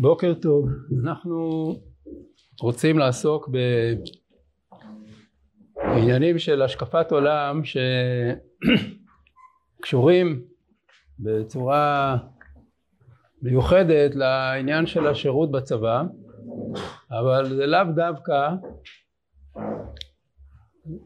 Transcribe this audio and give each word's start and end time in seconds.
בוקר 0.00 0.34
טוב, 0.34 0.68
אנחנו 1.04 1.72
רוצים 2.60 2.98
לעסוק 2.98 3.48
בעניינים 5.76 6.38
של 6.38 6.62
השקפת 6.62 7.12
עולם 7.12 7.62
שקשורים 9.80 10.42
בצורה 11.18 12.16
מיוחדת 13.42 14.14
לעניין 14.14 14.86
של 14.86 15.06
השירות 15.06 15.50
בצבא 15.50 16.02
אבל 17.10 17.48
זה 17.48 17.66
לאו 17.66 17.84
דווקא 17.94 18.50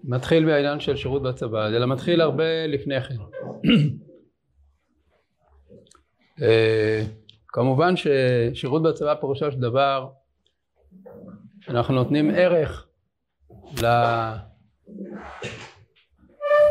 מתחיל 0.04 0.44
מהעניין 0.44 0.80
של 0.80 0.96
שירות 0.96 1.22
בצבא, 1.22 1.66
אלא 1.66 1.86
מתחיל 1.86 2.20
הרבה 2.20 2.66
לפני 2.66 3.00
כן. 3.00 3.16
אה, 7.54 7.62
כמובן 7.62 7.94
ששירות 7.96 8.82
בצבא 8.82 9.14
פירושו 9.14 9.52
של 9.52 9.60
דבר 9.60 10.08
אנחנו 11.68 11.94
נותנים 11.94 12.30
ערך 12.30 12.86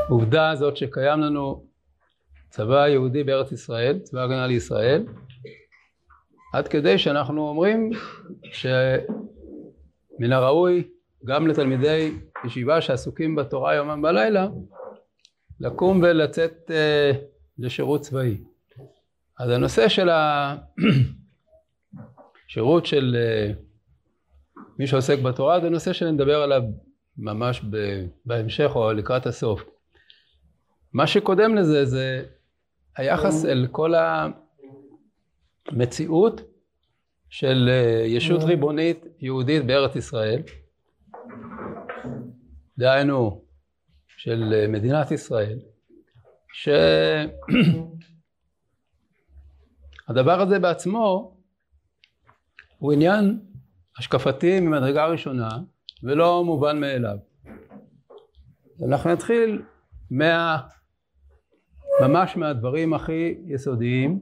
לעובדה 0.10 0.50
הזאת 0.50 0.78
שקיים 0.78 1.20
לנו 1.20 1.66
צבא 2.50 2.88
יהודי 2.88 3.24
בארץ 3.24 3.52
ישראל, 3.52 4.00
צבא 4.00 4.24
הגנה 4.24 4.48
לישראל, 4.48 5.06
עד 6.54 6.68
כדי 6.68 6.98
שאנחנו 6.98 7.50
אומרים 7.50 7.90
שמן 8.44 10.32
הראוי 10.32 10.88
גם 11.26 11.48
לתלמידי 11.48 12.12
ישיבה 12.46 12.82
שעסוקים 12.82 13.36
בתורה 13.36 13.76
יומם 13.76 14.02
בלילה 14.02 14.48
לקום 15.60 16.02
ולצאת 16.04 16.72
uh, 16.72 17.18
לשירות 17.58 18.02
צבאי. 18.02 18.38
אז 19.44 19.50
הנושא 19.50 19.88
של 19.88 20.10
השירות 22.50 22.86
של 22.92 23.16
uh, 23.16 23.54
מי 24.80 24.88
שעוסק 24.88 25.20
בתורה 25.20 25.60
זה 25.60 25.70
נושא 25.70 25.94
שנדבר 25.94 26.42
עליו 26.42 26.62
ממש 27.18 27.62
בהמשך 28.26 28.72
או 28.76 28.94
לקראת 28.94 29.26
הסוף. 29.26 29.64
מה 30.94 31.08
שקודם 31.08 31.56
לזה 31.56 31.86
זה 31.86 32.26
היחס 32.98 33.46
אל 33.46 33.68
כל 33.72 33.94
המציאות 35.72 36.42
של 37.30 37.70
אה, 37.72 38.06
ישות 38.06 38.44
ריבונית 38.44 39.06
יהודית 39.20 39.66
בארץ 39.66 39.96
ישראל 39.96 40.42
דהיינו 42.78 43.44
של 44.08 44.54
אה, 44.54 44.68
מדינת 44.68 45.12
ישראל, 45.12 45.60
שהדבר 50.08 50.42
הזה 50.42 50.60
בעצמו 50.60 51.38
הוא 52.78 52.94
עניין 52.94 53.40
השקפתי 53.98 54.60
ממדרגה 54.60 55.06
ראשונה 55.06 55.50
ולא 56.04 56.44
מובן 56.44 56.80
מאליו. 56.80 57.18
אנחנו 58.88 59.10
נתחיל 59.14 59.62
מה... 60.12 60.58
ממש 62.02 62.38
מהדברים 62.38 62.94
הכי 62.94 63.36
יסודיים. 63.48 64.20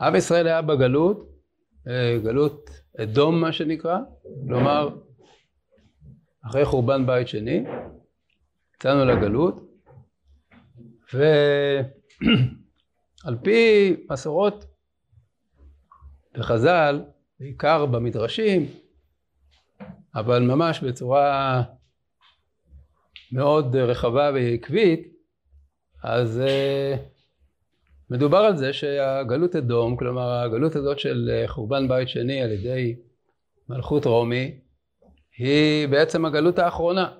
עם 0.00 0.16
ישראל 0.16 0.46
היה 0.46 0.62
בגלות, 0.62 1.28
אה, 1.88 2.18
גלות 2.24 2.70
אדום 3.02 3.40
מה 3.40 3.52
שנקרא, 3.52 3.98
כלומר 4.46 4.88
אחרי 6.46 6.64
חורבן 6.64 7.06
בית 7.06 7.28
שני, 7.28 7.64
יצאנו 8.76 9.04
לגלות, 9.04 9.68
ועל 13.28 13.36
פי 13.42 13.96
מסורות 14.10 14.64
בחז"ל, 16.34 17.02
בעיקר 17.40 17.86
במדרשים, 17.86 18.66
אבל 20.14 20.42
ממש 20.42 20.80
בצורה 20.80 21.62
מאוד 23.32 23.76
רחבה 23.76 24.30
ועקבית, 24.34 25.14
אז 26.02 26.42
uh, 26.44 26.98
מדובר 28.10 28.38
על 28.38 28.56
זה 28.56 28.72
שהגלות 28.72 29.56
אדום, 29.56 29.96
כלומר 29.96 30.30
הגלות 30.30 30.76
הזאת 30.76 30.98
של 30.98 31.44
חורבן 31.46 31.88
בית 31.88 32.08
שני 32.08 32.42
על 32.42 32.50
ידי 32.50 32.96
מלכות 33.68 34.04
רומי, 34.04 34.60
היא 35.38 35.88
בעצם 35.88 36.24
הגלות 36.24 36.58
האחרונה. 36.58 37.12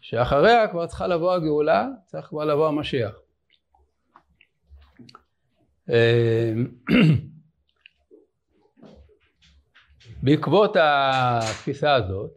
שאחריה 0.00 0.68
כבר 0.68 0.86
צריכה 0.86 1.06
לבוא 1.06 1.32
הגאולה, 1.32 1.88
צריך 2.06 2.26
כבר 2.26 2.44
לבוא 2.44 2.68
המשיח. 2.68 3.21
אמ, 5.88 6.66
בעקבות 10.22 10.76
התפיסה 10.80 11.94
הזאת, 11.94 12.30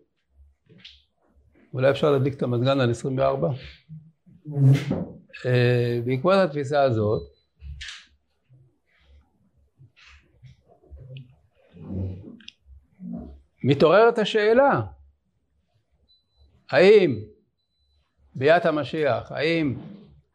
אולי 1.73 1.91
אפשר 1.91 2.11
להדליק 2.11 2.33
את 2.33 2.43
המזגן 2.43 2.79
על 2.79 2.91
24? 2.91 3.49
אה, 5.45 5.99
בעקבות 6.05 6.33
התפיסה 6.33 6.81
הזאת, 6.81 7.21
מתעוררת 13.63 14.17
השאלה 14.17 14.81
האם 16.71 17.19
ביאת 18.35 18.65
המשיח, 18.65 19.31
האם 19.31 19.75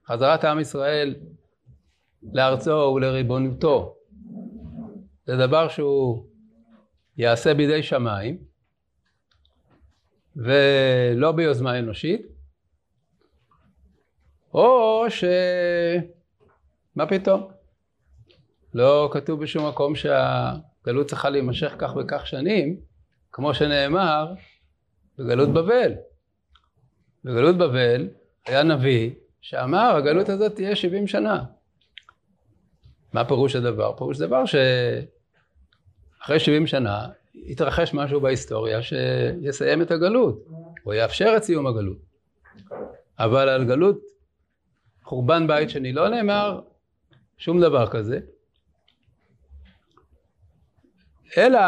חזרת 0.07 0.45
עם 0.45 0.61
ישראל 0.61 1.15
לארצו 2.23 2.71
ולריבונותו 2.71 3.97
זה 5.27 5.37
דבר 5.37 5.69
שהוא 5.69 6.25
יעשה 7.17 7.55
בידי 7.55 7.83
שמיים 7.83 8.39
ולא 10.37 11.33
ביוזמה 11.33 11.79
אנושית 11.79 12.23
או 14.55 15.05
ש... 15.09 15.25
מה 16.97 17.07
פתאום? 17.07 17.51
לא 18.75 19.11
כתוב 19.13 19.43
בשום 19.43 19.69
מקום 19.69 19.95
שהגלות 19.95 21.07
צריכה 21.07 21.31
להימשך 21.31 21.75
כך 21.79 21.97
וכך 21.97 22.27
שנים 22.27 22.81
כמו 23.33 23.55
שנאמר 23.55 24.35
בגלות 25.19 25.49
בבל. 25.49 25.93
בגלות 27.25 27.57
בבל 27.57 28.09
היה 28.47 28.63
נביא 28.63 29.11
שאמר 29.41 29.97
הגלות 29.97 30.29
הזאת 30.29 30.55
תהיה 30.55 30.77
70 30.77 31.07
שנה. 31.07 31.45
מה 33.13 33.25
פירוש 33.25 33.57
הדבר? 33.57 33.97
פירוש 33.97 34.19
דבר 34.19 34.43
שאחרי 34.47 36.41
70 36.41 36.67
שנה 36.67 37.09
יתרחש 37.35 37.95
משהו 37.95 38.21
בהיסטוריה 38.21 38.83
שיסיים 38.83 39.83
את 39.83 39.91
הגלות, 39.91 40.47
או 40.87 40.95
יאפשר 40.95 41.35
את 41.37 41.43
סיום 41.43 41.67
הגלות. 41.67 41.99
אבל 43.19 43.49
על 43.49 43.65
גלות 43.65 44.01
חורבן 45.03 45.47
בית 45.47 45.71
שני 45.71 45.93
לא 45.93 46.09
נאמר 46.09 46.61
שום 47.39 47.61
דבר 47.61 47.91
כזה, 47.91 48.21
אלא 51.39 51.61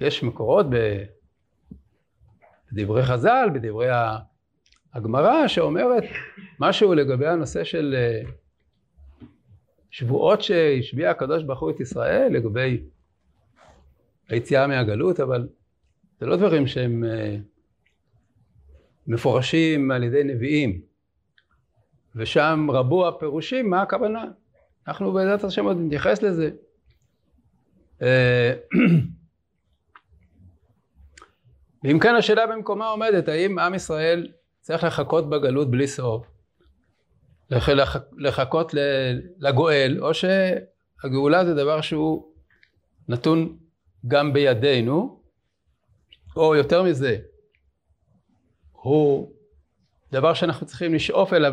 יש 0.00 0.22
מקורות 0.22 0.66
בדברי 2.72 3.02
חז"ל, 3.02 3.50
בדברי 3.54 3.88
הגמרא, 4.94 5.48
שאומרת 5.48 6.04
משהו 6.60 6.94
לגבי 6.94 7.26
הנושא 7.26 7.64
של 7.64 7.94
שבועות 9.96 10.42
שהשביע 10.42 11.10
הקדוש 11.10 11.42
ברוך 11.42 11.60
הוא 11.60 11.70
את 11.70 11.80
ישראל, 11.80 12.32
לגבי 12.32 12.82
היציאה 14.28 14.66
מהגלות, 14.66 15.20
אבל 15.20 15.48
זה 16.20 16.26
לא 16.26 16.36
דברים 16.36 16.66
שהם 16.66 17.04
אה, 17.04 17.36
מפורשים 19.06 19.90
על 19.90 20.02
ידי 20.02 20.24
נביאים, 20.24 20.80
ושם 22.16 22.66
רבו 22.70 23.08
הפירושים, 23.08 23.70
מה 23.70 23.82
הכוונה? 23.82 24.24
אנחנו 24.88 25.12
בעזרת 25.12 25.44
השם 25.44 25.64
עוד 25.64 25.76
נתייחס 25.80 26.22
לזה. 26.22 26.50
אה, 28.02 28.54
ואם 31.84 31.98
כן 31.98 32.14
השאלה 32.14 32.46
במקומה 32.46 32.88
עומדת, 32.88 33.28
האם 33.28 33.58
עם 33.58 33.74
ישראל 33.74 34.32
צריך 34.60 34.84
לחכות 34.84 35.30
בגלות 35.30 35.70
בלי 35.70 35.86
סוף, 35.86 36.26
לחכות 38.16 38.74
לגואל, 39.38 39.98
או 40.00 40.10
שהגאולה 40.14 41.44
זה 41.44 41.54
דבר 41.54 41.80
שהוא 41.80 42.32
נתון 43.08 43.56
גם 44.06 44.32
בידינו, 44.32 45.20
או 46.36 46.54
יותר 46.54 46.82
מזה, 46.82 47.18
הוא 48.72 49.32
דבר 50.12 50.34
שאנחנו 50.34 50.66
צריכים 50.66 50.94
לשאוף 50.94 51.32
אליו 51.32 51.52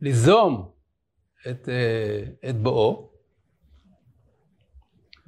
וליזום 0.00 0.70
את, 1.50 1.68
אה, 1.68 2.48
את 2.50 2.56
בואו. 2.56 3.10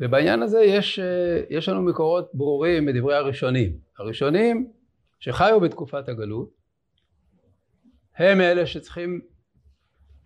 ובעניין 0.01 0.43
הזה 0.43 0.61
יש, 0.61 0.99
אה, 0.99 1.43
יש 1.51 1.69
לנו 1.69 1.83
מקורות 1.83 2.31
ברורים 2.35 2.87
מדברי 2.87 3.17
הראשונים. 3.17 3.79
הראשונים 3.99 4.73
שחיו 5.21 5.61
בתקופת 5.61 6.09
הגלות 6.09 6.58
הם 8.19 8.41
אלה 8.41 8.67
שצריכים 8.67 9.21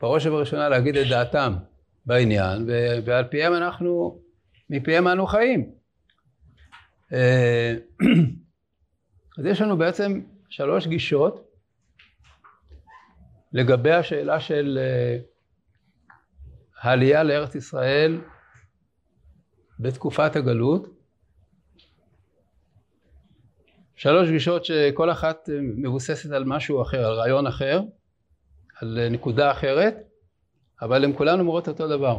בראש 0.01 0.27
ובראשונה 0.27 0.69
להגיד 0.69 0.97
את 0.97 1.07
דעתם 1.09 1.53
בעניין, 2.07 2.69
ועל 3.05 3.25
פיהם 3.25 3.55
אנחנו, 3.55 4.21
מפיהם 4.71 5.09
אנו 5.09 5.27
חיים. 5.27 5.71
אה, 7.13 7.75
אז 9.39 9.47
יש 9.47 9.61
לנו 9.61 9.79
בעצם 9.79 10.21
שלוש 10.49 10.87
גישות 10.87 11.53
לגבי 13.53 13.93
השאלה 13.93 14.41
של 14.41 14.79
אה, 14.83 15.19
העלייה 16.81 17.23
לארץ 17.23 17.55
ישראל 17.55 18.21
בתקופת 19.81 20.37
הגלות. 20.37 21.02
שלוש 24.03 24.31
גישות 24.31 24.65
שכל 24.65 25.11
אחת 25.11 25.49
מבוססת 25.63 26.31
על 26.31 26.45
משהו 26.45 26.83
אחר, 26.83 27.07
על 27.07 27.13
רעיון 27.13 27.47
אחר, 27.47 27.83
על 28.81 29.09
נקודה 29.11 29.51
אחרת, 29.51 29.95
אבל 30.83 31.05
הן 31.05 31.13
כולן 31.17 31.41
אומרות 31.41 31.69
אותו 31.69 31.89
דבר, 31.89 32.19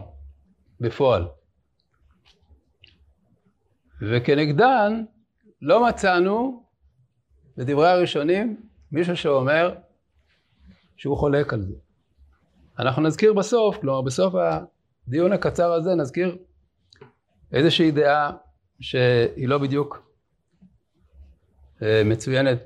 בפועל. 0.80 1.28
וכנגדן 4.02 5.04
לא 5.62 5.88
מצאנו 5.88 6.64
בדברי 7.58 7.90
הראשונים 7.90 8.62
מישהו 8.92 9.18
שאומר 9.18 9.76
שהוא 10.98 11.18
חולק 11.18 11.54
על 11.54 11.62
זה. 11.62 11.76
אנחנו 12.80 13.02
נזכיר 13.02 13.34
בסוף, 13.34 13.78
כלומר 13.78 14.02
בסוף 14.02 14.34
הדיון 15.08 15.32
הקצר 15.32 15.74
הזה 15.74 15.96
נזכיר 15.96 16.38
איזושהי 17.54 17.92
דעה 17.92 18.32
שהיא 18.80 19.48
לא 19.48 19.58
בדיוק 19.58 20.13
מצוינת 22.06 22.64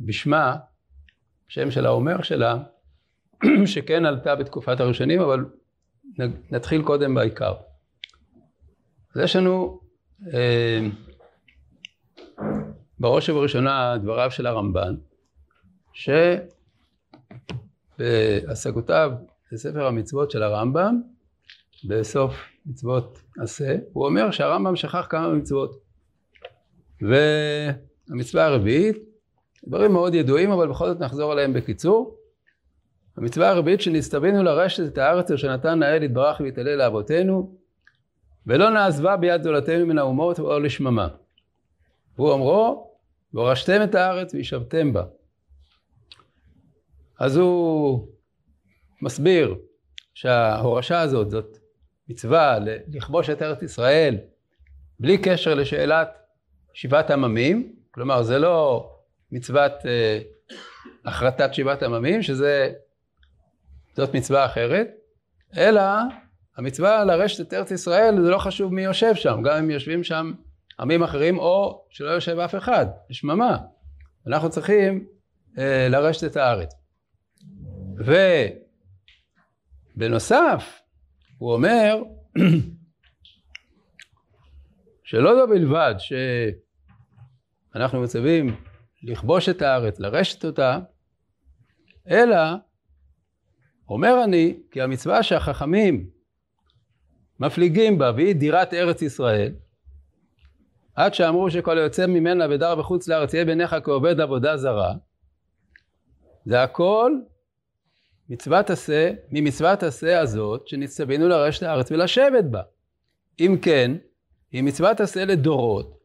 בשמה, 0.00 0.56
שם 1.48 1.70
של 1.70 1.86
האומר 1.86 2.22
שלה, 2.22 2.56
שכן 3.66 4.06
עלתה 4.06 4.36
בתקופת 4.36 4.80
הראשונים, 4.80 5.20
אבל 5.20 5.44
נתחיל 6.50 6.82
קודם 6.82 7.14
בעיקר. 7.14 7.54
אז 9.14 9.20
יש 9.20 9.36
לנו 9.36 9.80
אה, 10.34 10.80
בראש 12.98 13.28
ובראשונה 13.28 13.98
דבריו 13.98 14.30
של 14.30 14.46
הרמב"ן, 14.46 14.94
שבהשגותיו 17.98 19.12
לספר 19.52 19.86
המצוות 19.86 20.30
של 20.30 20.42
הרמב"ם, 20.42 21.02
בסוף 21.88 22.34
מצוות 22.66 23.22
עשה, 23.38 23.76
הוא 23.92 24.06
אומר 24.06 24.30
שהרמב"ם 24.30 24.76
שכח 24.76 25.06
כמה 25.10 25.28
מצוות. 25.28 25.82
והמצווה 28.08 28.46
הרביעית, 28.46 28.96
דברים 29.64 29.92
מאוד 29.92 30.14
ידועים, 30.14 30.50
אבל 30.50 30.68
בכל 30.68 30.86
זאת 30.86 31.00
נחזור 31.00 31.32
עליהם 31.32 31.52
בקיצור. 31.52 32.16
המצווה 33.16 33.48
הרביעית 33.48 33.80
שנסתווינו 33.80 34.42
לרשת 34.42 34.92
את 34.92 34.98
הארץ 34.98 35.30
אשר 35.30 35.52
נתן 35.52 35.82
האל 35.82 36.02
יתברך 36.02 36.40
ויתעלה 36.40 36.76
לאבותינו 36.76 37.56
ולא 38.46 38.70
נעזבה 38.70 39.16
ביד 39.16 39.42
זולתנו 39.42 39.86
מן 39.86 39.98
האומות 39.98 40.38
או 40.38 40.60
לשממה. 40.60 41.08
והוא 42.16 42.34
אמרו 42.34 42.90
והורשתם 43.34 43.80
את 43.84 43.94
הארץ 43.94 44.34
וישבתם 44.34 44.92
בה. 44.92 45.04
אז 47.18 47.36
הוא 47.36 48.08
מסביר 49.02 49.54
שההורשה 50.14 51.00
הזאת 51.00 51.30
זאת 51.30 51.58
מצווה 52.08 52.58
לכבוש 52.88 53.30
את 53.30 53.42
ארץ 53.42 53.62
ישראל 53.62 54.18
בלי 55.00 55.18
קשר 55.18 55.54
לשאלת 55.54 56.08
שבעת 56.72 57.10
עממים, 57.10 57.76
כלומר 57.94 58.22
זה 58.22 58.38
לא 58.38 58.88
מצוות 59.32 59.72
אה, 59.86 60.18
החרטת 61.04 61.54
שבעת 61.54 61.82
עממים, 61.82 62.22
שזה 62.22 62.72
זאת 63.96 64.14
מצווה 64.14 64.46
אחרת, 64.46 64.88
אלא 65.56 65.82
המצווה 66.56 67.04
לרשת 67.04 67.48
את 67.48 67.54
ארץ 67.54 67.70
ישראל 67.70 68.22
זה 68.22 68.30
לא 68.30 68.38
חשוב 68.38 68.74
מי 68.74 68.84
יושב 68.84 69.14
שם, 69.14 69.42
גם 69.44 69.56
אם 69.56 69.70
יושבים 69.70 70.04
שם 70.04 70.32
עמים 70.80 71.02
אחרים 71.02 71.38
או 71.38 71.84
שלא 71.90 72.10
יושב 72.10 72.38
אף 72.38 72.54
אחד, 72.54 72.86
שממה. 73.10 73.56
אנחנו 74.26 74.50
צריכים 74.50 75.06
אה, 75.58 75.88
לרשת 75.90 76.24
את 76.24 76.36
הארץ. 76.36 76.74
ובנוסף, 79.96 80.80
הוא 81.38 81.52
אומר 81.52 82.02
שלא 85.04 85.34
זו 85.34 85.46
בלבד 85.48 85.94
שאנחנו 87.72 88.00
מצווים 88.00 88.56
לכבוש 89.02 89.48
את 89.48 89.62
הארץ, 89.62 90.00
לרשת 90.00 90.44
אותה, 90.44 90.78
אלא 92.08 92.36
אומר 93.88 94.24
אני 94.24 94.56
כי 94.70 94.82
המצווה 94.82 95.22
שהחכמים 95.22 96.10
מפליגים 97.40 97.98
בה 97.98 98.12
והיא 98.16 98.34
דירת 98.34 98.74
ארץ 98.74 99.02
ישראל 99.02 99.52
עד 100.94 101.14
שאמרו 101.14 101.50
שכל 101.50 101.78
היוצא 101.78 102.06
ממנה 102.06 102.46
ודר 102.50 102.74
בחוץ 102.74 103.08
לארץ 103.08 103.34
יהיה 103.34 103.44
בעיניך 103.44 103.76
כעובד 103.84 104.20
עבודה 104.20 104.56
זרה 104.56 104.92
זה 106.44 106.62
הכל 106.62 107.12
מצוות 108.28 108.70
עשה 108.70 109.12
ממצוות 109.30 109.82
עשה 109.82 110.20
הזאת 110.20 110.68
שנצטווינו 110.68 111.28
לרשת 111.28 111.62
הארץ 111.62 111.90
ולשבת 111.90 112.44
בה. 112.44 112.62
אם 113.40 113.56
כן 113.62 113.92
היא 114.52 114.62
מצוות 114.62 115.00
עשה 115.00 115.24
לדורות 115.24 115.98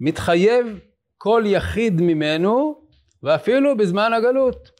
מתחייב 0.00 0.66
כל 1.18 1.42
יחיד 1.46 2.00
ממנו 2.00 2.80
ואפילו 3.22 3.76
בזמן 3.76 4.12
הגלות 4.12 4.70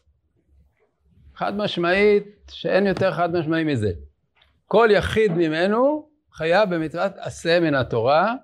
חד 1.35 1.57
משמעית 1.57 2.25
שאין 2.51 2.87
יותר 2.87 3.13
חד 3.13 3.33
משמעי 3.33 3.65
מזה. 3.65 3.93
כל 4.67 4.89
יחיד 4.93 5.33
ממנו 5.33 6.09
חייב 6.33 6.75
במצוות 6.75 7.13
עשה 7.17 7.61
מן 7.61 7.75
התורה 7.75 8.35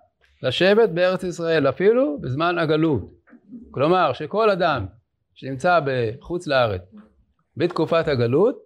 לשבת 0.43 0.88
בארץ 0.88 1.23
ישראל 1.23 1.69
אפילו 1.69 2.20
בזמן 2.20 2.58
הגלות. 2.58 3.02
כלומר 3.70 4.12
שכל 4.12 4.50
אדם 4.50 4.87
שנמצא 5.35 5.81
בחוץ 5.85 6.46
לארץ 6.46 6.82
בתקופת 7.56 8.08
הגלות 8.08 8.58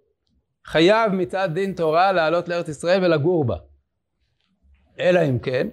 חייב 0.65 1.11
מצד 1.11 1.49
דין 1.53 1.73
תורה 1.73 2.11
לעלות 2.11 2.49
לארץ 2.49 2.67
ישראל 2.69 3.03
ולגור 3.03 3.45
בה. 3.45 3.57
אלא 4.99 5.19
אם 5.29 5.39
כן 5.39 5.67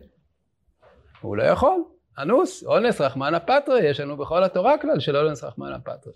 הוא 1.21 1.37
לא 1.37 1.43
יכול. 1.43 1.96
אנוס, 2.19 2.65
אונס 2.65 3.01
רחמנא 3.01 3.39
פטרי, 3.39 3.81
יש 3.81 4.01
לנו 4.01 4.17
בכל 4.17 4.45
התורה 4.45 4.79
כלל 4.79 5.01
של 5.01 5.17
אונס 5.17 5.45
רחמנא 5.45 5.79
פטרי. 5.79 6.13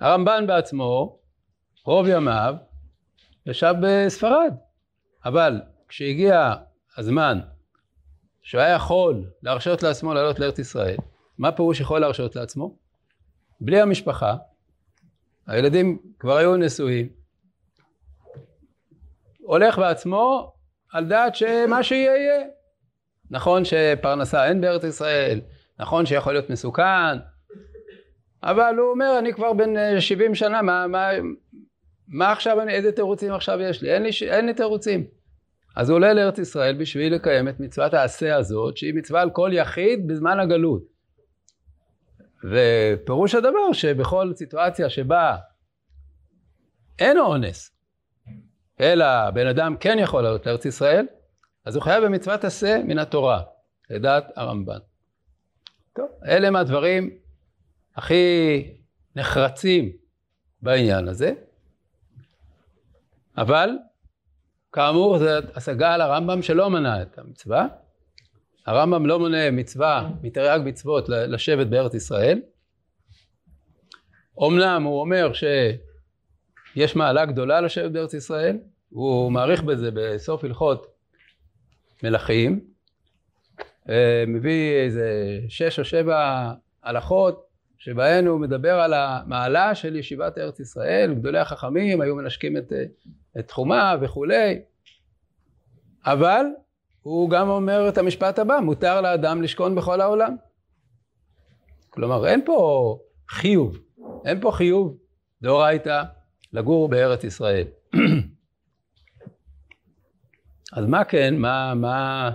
הרמב"ן 0.00 0.46
בעצמו, 0.46 1.18
רוב 1.84 2.06
ימיו, 2.08 2.54
ישב 3.46 3.74
בספרד, 3.82 4.54
אבל 5.24 5.60
כשהגיע 5.88 6.54
הזמן 6.96 7.40
שהוא 8.42 8.60
היה 8.60 8.74
יכול 8.74 9.24
להרשות 9.42 9.82
לעצמו 9.82 10.14
לעלות 10.14 10.38
לארץ 10.38 10.58
ישראל, 10.58 10.96
מה 11.38 11.52
פירוש 11.52 11.80
יכול 11.80 12.00
להרשות 12.00 12.36
לעצמו? 12.36 12.76
בלי 13.60 13.80
המשפחה, 13.80 14.36
הילדים 15.46 15.98
כבר 16.18 16.36
היו 16.36 16.56
נשואים, 16.56 17.08
הולך 19.38 19.78
בעצמו 19.78 20.52
על 20.92 21.08
דעת 21.08 21.34
שמה 21.34 21.82
שיהיה 21.82 22.16
יהיה. 22.16 22.46
נכון 23.30 23.62
שפרנסה 23.64 24.46
אין 24.46 24.60
בארץ 24.60 24.84
ישראל, 24.84 25.40
נכון 25.78 26.06
שיכול 26.06 26.32
להיות 26.32 26.50
מסוכן, 26.50 27.18
אבל 28.42 28.74
הוא 28.78 28.90
אומר 28.90 29.18
אני 29.18 29.32
כבר 29.32 29.52
בן 29.52 30.00
70 30.00 30.30
אה, 30.30 30.34
שנה 30.34 30.62
מה, 30.62 30.86
מה, 30.86 31.10
מה 32.08 32.32
עכשיו 32.32 32.60
אני, 32.60 32.72
איזה 32.72 32.92
תירוצים 32.92 33.32
עכשיו 33.32 33.60
יש 33.60 33.82
לי? 33.82 33.94
אין 33.94 34.02
לי, 34.02 34.10
אין 34.30 34.46
לי 34.46 34.54
תירוצים. 34.54 35.06
אז 35.76 35.90
הוא 35.90 35.96
עולה 35.96 36.12
לארץ 36.12 36.38
ישראל 36.38 36.74
בשביל 36.74 37.14
לקיים 37.14 37.48
את 37.48 37.60
מצוות 37.60 37.94
העשה 37.94 38.36
הזאת 38.36 38.76
שהיא 38.76 38.94
מצווה 38.94 39.22
על 39.22 39.30
כל 39.30 39.50
יחיד 39.52 40.06
בזמן 40.06 40.40
הגלות. 40.40 40.82
ופירוש 42.44 43.34
הדבר 43.34 43.72
שבכל 43.72 44.32
סיטואציה 44.34 44.90
שבה 44.90 45.36
אין 46.98 47.18
אונס 47.18 47.76
אלא 48.80 49.30
בן 49.30 49.46
אדם 49.46 49.76
כן 49.80 49.98
יכול 49.98 50.22
לעלות 50.22 50.46
לארץ 50.46 50.64
ישראל 50.64 51.06
אז 51.66 51.76
הוא 51.76 51.82
חייב 51.82 52.04
במצוות 52.04 52.44
עשה 52.44 52.82
מן 52.84 52.98
התורה 52.98 53.42
לדעת 53.90 54.32
הרמב"ן 54.36 54.78
טוב 55.94 56.08
אלה 56.26 56.48
הם 56.48 56.56
הדברים 56.56 57.10
הכי 57.96 58.64
נחרצים 59.16 59.92
בעניין 60.62 61.08
הזה. 61.08 61.32
אבל 63.36 63.70
כאמור 64.72 65.18
זו 65.18 65.28
השגה 65.54 65.94
על 65.94 66.00
הרמב"ם 66.00 66.42
שלא 66.42 66.70
מנע 66.70 67.02
את 67.02 67.18
המצווה. 67.18 67.66
הרמב"ם 68.66 69.06
לא 69.06 69.18
מונה 69.18 69.50
מצווה 69.50 70.10
מתרי"ג 70.22 70.60
מצוות 70.64 71.08
לשבת 71.08 71.66
בארץ 71.66 71.94
ישראל. 71.94 72.40
אמנם 74.46 74.82
הוא 74.82 75.00
אומר 75.00 75.32
שיש 75.32 76.96
מעלה 76.96 77.24
גדולה 77.24 77.60
לשבת 77.60 77.90
בארץ 77.90 78.14
ישראל, 78.14 78.58
הוא 78.88 79.32
מעריך 79.32 79.62
בזה 79.62 79.90
בסוף 79.94 80.44
הלכות 80.44 80.95
מלכים, 82.02 82.60
אה, 83.88 84.24
מביא 84.26 84.74
איזה 84.74 85.38
שש 85.48 85.78
או 85.78 85.84
שבע 85.84 86.50
הלכות 86.82 87.46
שבהן 87.78 88.26
הוא 88.26 88.40
מדבר 88.40 88.80
על 88.80 88.94
המעלה 88.94 89.74
של 89.74 89.96
ישיבת 89.96 90.38
ארץ 90.38 90.60
ישראל, 90.60 91.14
גדולי 91.14 91.38
החכמים 91.38 92.00
היו 92.00 92.14
מנשקים 92.14 92.56
את, 92.56 92.72
את 93.38 93.48
תחומה 93.48 93.96
וכולי, 94.00 94.60
אבל 96.04 96.44
הוא 97.02 97.30
גם 97.30 97.48
אומר 97.48 97.88
את 97.88 97.98
המשפט 97.98 98.38
הבא, 98.38 98.58
מותר 98.62 99.00
לאדם 99.00 99.42
לשכון 99.42 99.74
בכל 99.74 100.00
העולם. 100.00 100.36
כלומר, 101.90 102.26
אין 102.26 102.44
פה 102.44 102.98
חיוב, 103.28 103.78
אין 104.24 104.40
פה 104.40 104.50
חיוב 104.52 104.96
דאורייתא 105.42 106.02
לגור 106.52 106.88
בארץ 106.88 107.24
ישראל. 107.24 107.66
אז 110.76 110.84
מה 110.84 111.04
כן, 111.04 111.36
מה, 111.36 111.74
מה, 111.74 112.30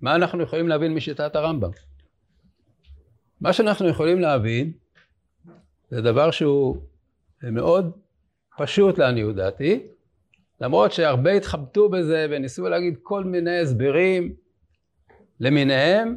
מה 0.00 0.14
אנחנו 0.14 0.42
יכולים 0.42 0.68
להבין 0.68 0.94
משיטת 0.94 1.36
הרמב"ם? 1.36 1.70
מה 3.40 3.52
שאנחנו 3.52 3.88
יכולים 3.88 4.20
להבין 4.20 4.72
זה 5.90 6.00
דבר 6.00 6.30
שהוא 6.30 6.76
מאוד 7.42 7.92
פשוט 8.58 8.98
לעניות 8.98 9.36
דעתי, 9.36 9.86
למרות 10.60 10.92
שהרבה 10.92 11.32
התחבטו 11.32 11.88
בזה 11.88 12.26
וניסו 12.30 12.68
להגיד 12.68 12.98
כל 13.02 13.24
מיני 13.24 13.58
הסברים 13.58 14.34
למיניהם, 15.40 16.16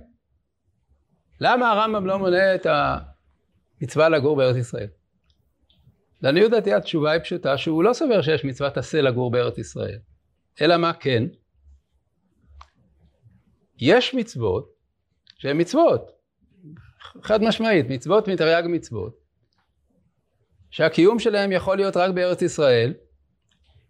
למה 1.41 1.72
הרמב"ם 1.72 2.05
לא 2.05 2.19
מונה 2.19 2.55
את 2.55 2.67
המצווה 3.81 4.10
לגור 4.10 4.36
בארץ 4.36 4.55
ישראל? 4.55 4.88
לעניות 6.22 6.51
דעתי 6.51 6.74
התשובה 6.74 7.12
היא 7.12 7.22
פשוטה 7.22 7.57
שהוא 7.57 7.84
לא 7.84 7.93
סובר 7.93 8.22
שיש 8.22 8.45
מצוות 8.45 8.77
עשה 8.77 9.01
לגור 9.01 9.31
בארץ 9.31 9.57
ישראל, 9.57 10.00
אלא 10.62 10.77
מה 10.77 10.93
כן? 10.93 11.24
יש 13.77 14.13
מצוות 14.13 14.75
שהן 15.38 15.62
מצוות, 15.62 16.12
חד 17.22 17.41
משמעית, 17.41 17.86
מצוות 17.89 18.27
מתרי"ג 18.27 18.63
מצוות, 18.67 19.17
שהקיום 20.70 21.20
שלהם 21.20 21.51
יכול 21.51 21.77
להיות 21.77 21.98
רק 21.98 22.12
בארץ 22.12 22.41
ישראל, 22.41 22.94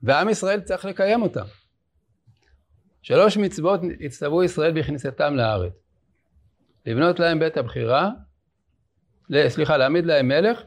ועם 0.04 0.30
ישראל 0.30 0.62
צריך 0.62 0.86
לקיים 0.86 1.22
אותם. 1.22 1.46
שלוש 3.02 3.38
מצוות 3.38 3.80
הצטוו 4.06 4.44
ישראל 4.44 4.80
בכניסתם 4.80 5.36
לארץ. 5.36 5.74
לבנות 6.86 7.20
להם 7.20 7.40
בית 7.40 7.58
הבחירה, 7.58 8.10
סליחה, 9.48 9.78
להעמיד 9.78 10.06
להם 10.06 10.28
מלך, 10.28 10.62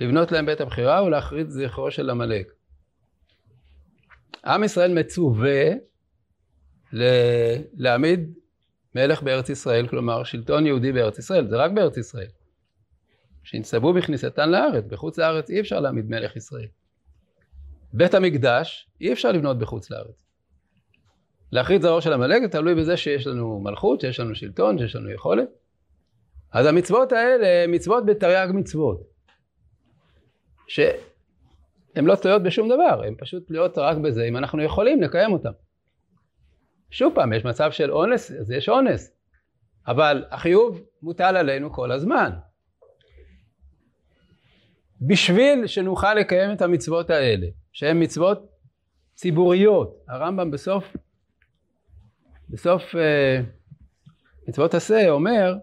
לבנות 0.00 0.32
להם 0.32 0.46
בית 0.46 0.60
הבחירה 0.60 1.04
ולהכריז 1.04 1.46
זכרו 1.48 1.90
של 1.90 2.10
עמלק. 2.10 2.52
עם 4.44 4.64
ישראל 4.64 4.94
מצווה 4.94 5.70
להעמיד 7.74 8.34
מלך 8.94 9.22
בארץ 9.22 9.48
ישראל, 9.48 9.88
כלומר 9.88 10.24
שלטון 10.24 10.66
יהודי 10.66 10.92
בארץ 10.92 11.18
ישראל, 11.18 11.48
זה 11.48 11.56
רק 11.56 11.70
בארץ 11.70 11.96
ישראל. 11.96 12.28
שנצטוו 13.44 13.92
בכניסתן 13.92 14.50
לארץ, 14.50 14.84
בחוץ 14.86 15.18
לארץ 15.18 15.50
אי 15.50 15.60
אפשר 15.60 15.80
להעמיד 15.80 16.10
מלך 16.10 16.36
ישראל. 16.36 16.66
בית 17.92 18.14
המקדש 18.14 18.90
אי 19.00 19.12
אפשר 19.12 19.32
לבנות 19.32 19.58
בחוץ 19.58 19.90
לארץ. 19.90 20.26
להכריז 21.52 21.82
זרעו 21.82 22.00
של 22.00 22.12
עמלק 22.12 22.42
זה 22.42 22.48
תלוי 22.48 22.74
בזה 22.74 22.96
שיש 22.96 23.26
לנו 23.26 23.60
מלכות, 23.60 24.00
שיש 24.00 24.20
לנו 24.20 24.34
שלטון, 24.34 24.78
שיש 24.78 24.96
לנו 24.96 25.10
יכולת. 25.10 25.48
אז 26.52 26.66
המצוות 26.66 27.12
האלה 27.12 27.64
הן 27.64 27.74
מצוות 27.74 28.06
בתרי"ג 28.06 28.48
מצוות. 28.54 29.00
שהן 30.66 30.94
לא 31.96 32.14
תלויות 32.14 32.42
בשום 32.42 32.68
דבר, 32.68 33.02
הן 33.06 33.14
פשוט 33.18 33.46
תלויות 33.46 33.78
רק 33.78 33.96
בזה 33.96 34.24
אם 34.24 34.36
אנחנו 34.36 34.62
יכולים 34.62 35.02
לקיים 35.02 35.32
אותן. 35.32 35.50
שוב 36.90 37.14
פעם, 37.14 37.32
יש 37.32 37.44
מצב 37.44 37.72
של 37.72 37.92
אונס, 37.92 38.30
אז 38.30 38.50
יש 38.50 38.68
אונס. 38.68 39.12
אבל 39.86 40.24
החיוב 40.30 40.80
מוטל 41.02 41.36
עלינו 41.36 41.72
כל 41.72 41.92
הזמן. 41.92 42.30
בשביל 45.00 45.66
שנוכל 45.66 46.14
לקיים 46.14 46.52
את 46.52 46.62
המצוות 46.62 47.10
האלה, 47.10 47.46
שהן 47.72 48.02
מצוות 48.02 48.50
ציבוריות, 49.14 50.04
הרמב"ם 50.08 50.50
בסוף, 50.50 50.84
בסוף 52.48 52.82
uh, 52.82 52.98
מצוות 54.48 54.74
עשה 54.74 55.10
אומר 55.10 55.54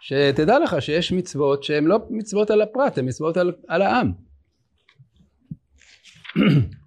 שתדע 0.00 0.58
לך 0.58 0.82
שיש 0.82 1.12
מצוות 1.12 1.64
שהן 1.64 1.84
לא 1.84 1.98
מצוות 2.10 2.50
על 2.50 2.62
הפרט, 2.62 2.98
הן 2.98 3.08
מצוות 3.08 3.36
על, 3.36 3.52
על 3.68 3.82
העם. 3.82 4.12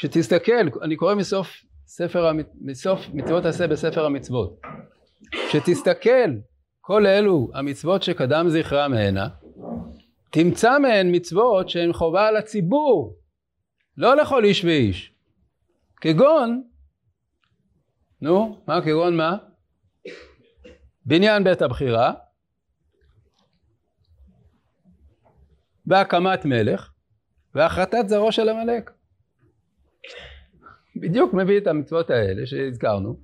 כשתסתכל, 0.00 0.82
אני 0.82 0.96
קורא 0.96 1.14
מסוף 1.14 1.48
ספר, 1.86 2.30
מסוף 2.60 3.00
מצוות 3.12 3.44
עשה 3.44 3.66
בספר 3.66 4.04
המצוות. 4.04 4.60
כשתסתכל 5.48 6.30
כל 6.80 7.06
אלו 7.06 7.50
המצוות 7.54 8.02
שקדם 8.02 8.46
זכרם 8.48 8.92
הנה, 8.94 9.28
תמצא 10.30 10.78
מהן 10.78 11.16
מצוות 11.16 11.68
שהן 11.68 11.92
חובה 11.92 12.28
על 12.28 12.36
הציבור, 12.36 13.16
לא 13.96 14.16
לכל 14.16 14.44
איש 14.44 14.64
ואיש. 14.64 15.14
כגון, 16.00 16.62
נו, 18.20 18.62
מה 18.66 18.82
כגון 18.82 19.16
מה? 19.16 19.36
בניין 21.06 21.44
בית 21.44 21.62
הבחירה, 21.62 22.12
והקמת 25.86 26.44
מלך, 26.44 26.90
והחרטת 27.54 28.08
זרעו 28.08 28.32
של 28.32 28.48
עמלק. 28.48 28.90
בדיוק 31.00 31.34
מביא 31.34 31.58
את 31.58 31.66
המצוות 31.66 32.10
האלה 32.10 32.46
שהזכרנו, 32.46 33.20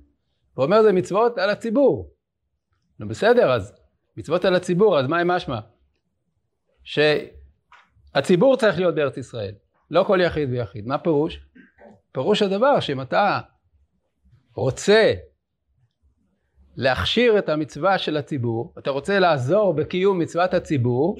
ואומר 0.57 0.83
זה 0.83 0.91
מצוות 0.93 1.37
על 1.37 1.49
הציבור. 1.49 2.13
נו 2.99 3.07
בסדר, 3.07 3.51
אז 3.51 3.73
מצוות 4.17 4.45
על 4.45 4.55
הציבור, 4.55 4.99
אז 4.99 5.07
מה 5.07 5.19
עם 5.19 5.27
משמע? 5.27 5.59
שהציבור 6.83 8.57
צריך 8.57 8.77
להיות 8.77 8.95
בארץ 8.95 9.17
ישראל, 9.17 9.55
לא 9.91 10.03
כל 10.03 10.19
יחיד 10.21 10.49
ויחיד. 10.51 10.87
מה 10.87 10.97
פירוש? 10.97 11.39
פירוש 12.11 12.41
הדבר 12.41 12.79
שאם 12.79 13.01
אתה 13.01 13.39
רוצה 14.55 15.13
להכשיר 16.75 17.39
את 17.39 17.49
המצווה 17.49 17.97
של 17.97 18.17
הציבור, 18.17 18.73
אתה 18.79 18.89
רוצה 18.89 19.19
לעזור 19.19 19.73
בקיום 19.73 20.19
מצוות 20.19 20.53
הציבור, 20.53 21.17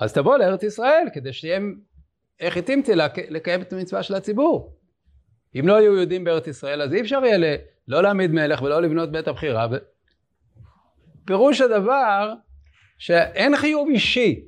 אז 0.00 0.12
תבוא 0.12 0.36
לארץ 0.36 0.62
ישראל 0.62 1.08
כדי 1.14 1.32
שהם, 1.32 1.80
איך 2.40 2.56
התאמתי 2.56 2.92
לקיים 3.28 3.62
את 3.62 3.72
המצווה 3.72 4.02
של 4.02 4.14
הציבור. 4.14 4.76
אם 5.60 5.68
לא 5.68 5.76
היו 5.76 5.96
יהודים 5.96 6.24
בארץ 6.24 6.46
ישראל, 6.46 6.82
אז 6.82 6.94
אי 6.94 7.00
אפשר 7.00 7.20
יהיה 7.24 7.56
לא 7.88 8.02
להעמיד 8.02 8.30
מלך 8.30 8.62
ולא 8.62 8.82
לבנות 8.82 9.12
בית 9.12 9.28
הבחירה. 9.28 9.66
פירוש 11.24 11.60
הדבר 11.60 12.32
שאין 12.98 13.56
חיוב 13.56 13.88
אישי. 13.88 14.44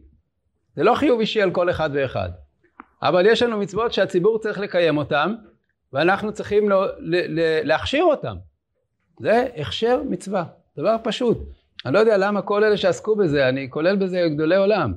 זה 0.76 0.82
לא 0.82 0.94
חיוב 0.94 1.20
אישי 1.20 1.42
על 1.42 1.50
כל 1.50 1.70
אחד 1.70 1.90
ואחד. 1.92 2.30
אבל 3.02 3.26
יש 3.26 3.42
לנו 3.42 3.58
מצוות 3.58 3.92
שהציבור 3.92 4.38
צריך 4.38 4.58
לקיים 4.58 4.96
אותן, 4.96 5.34
ואנחנו 5.92 6.32
צריכים 6.32 6.68
לא, 6.68 6.86
ל, 6.98 7.16
ל, 7.40 7.66
להכשיר 7.68 8.04
אותן. 8.04 8.34
זה 9.20 9.46
הכשר 9.56 10.02
מצווה, 10.08 10.44
דבר 10.78 10.96
פשוט. 11.02 11.38
אני 11.86 11.94
לא 11.94 11.98
יודע 11.98 12.16
למה 12.16 12.42
כל 12.42 12.64
אלה 12.64 12.76
שעסקו 12.76 13.16
בזה, 13.16 13.48
אני 13.48 13.70
כולל 13.70 13.96
בזה 13.96 14.22
גדולי 14.34 14.56
עולם, 14.56 14.94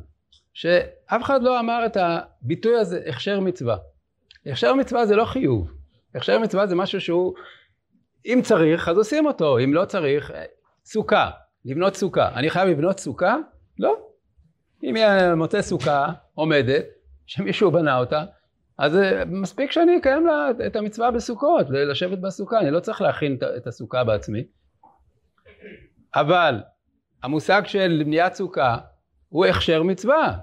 שאף 0.53 1.23
אחד 1.23 1.43
לא 1.43 1.59
אמר 1.59 1.85
את 1.85 1.97
הביטוי 1.99 2.75
הזה, 2.75 3.01
הכשר 3.07 3.39
מצווה. 3.39 3.77
הכשר 4.45 4.73
מצווה 4.73 5.05
זה 5.05 5.15
לא 5.15 5.25
חיוב. 5.25 5.78
הכשר 6.15 6.39
מצווה 6.39 6.67
זה 6.67 6.75
משהו 6.75 7.01
שהוא, 7.01 7.33
אם 8.25 8.39
צריך, 8.43 8.89
אז 8.89 8.97
עושים 8.97 9.25
אותו, 9.25 9.59
אם 9.59 9.73
לא 9.73 9.85
צריך, 9.85 10.31
סוכה, 10.85 11.29
לבנות 11.65 11.95
סוכה. 11.95 12.29
אני 12.35 12.49
חייב 12.49 12.67
לבנות 12.69 12.99
סוכה? 12.99 13.35
לא. 13.79 13.95
אם 14.83 14.95
מוצא 15.37 15.61
סוכה 15.61 16.07
עומדת, 16.33 16.85
שמישהו 17.25 17.71
בנה 17.71 17.97
אותה, 17.97 18.23
אז 18.77 18.95
אה, 18.95 19.25
מספיק 19.25 19.71
שאני 19.71 19.97
אקיים 19.97 20.25
לה 20.25 20.49
את 20.67 20.75
המצווה 20.75 21.11
בסוכות, 21.11 21.67
לשבת 21.69 22.17
בסוכה, 22.17 22.59
אני 22.59 22.71
לא 22.71 22.79
צריך 22.79 23.01
להכין 23.01 23.37
את 23.57 23.67
הסוכה 23.67 24.03
בעצמי. 24.03 24.43
אבל 26.15 26.61
המושג 27.23 27.61
של 27.65 28.01
בניית 28.05 28.33
סוכה 28.33 28.77
הוא 29.29 29.45
הכשר 29.45 29.83
מצווה. 29.83 30.37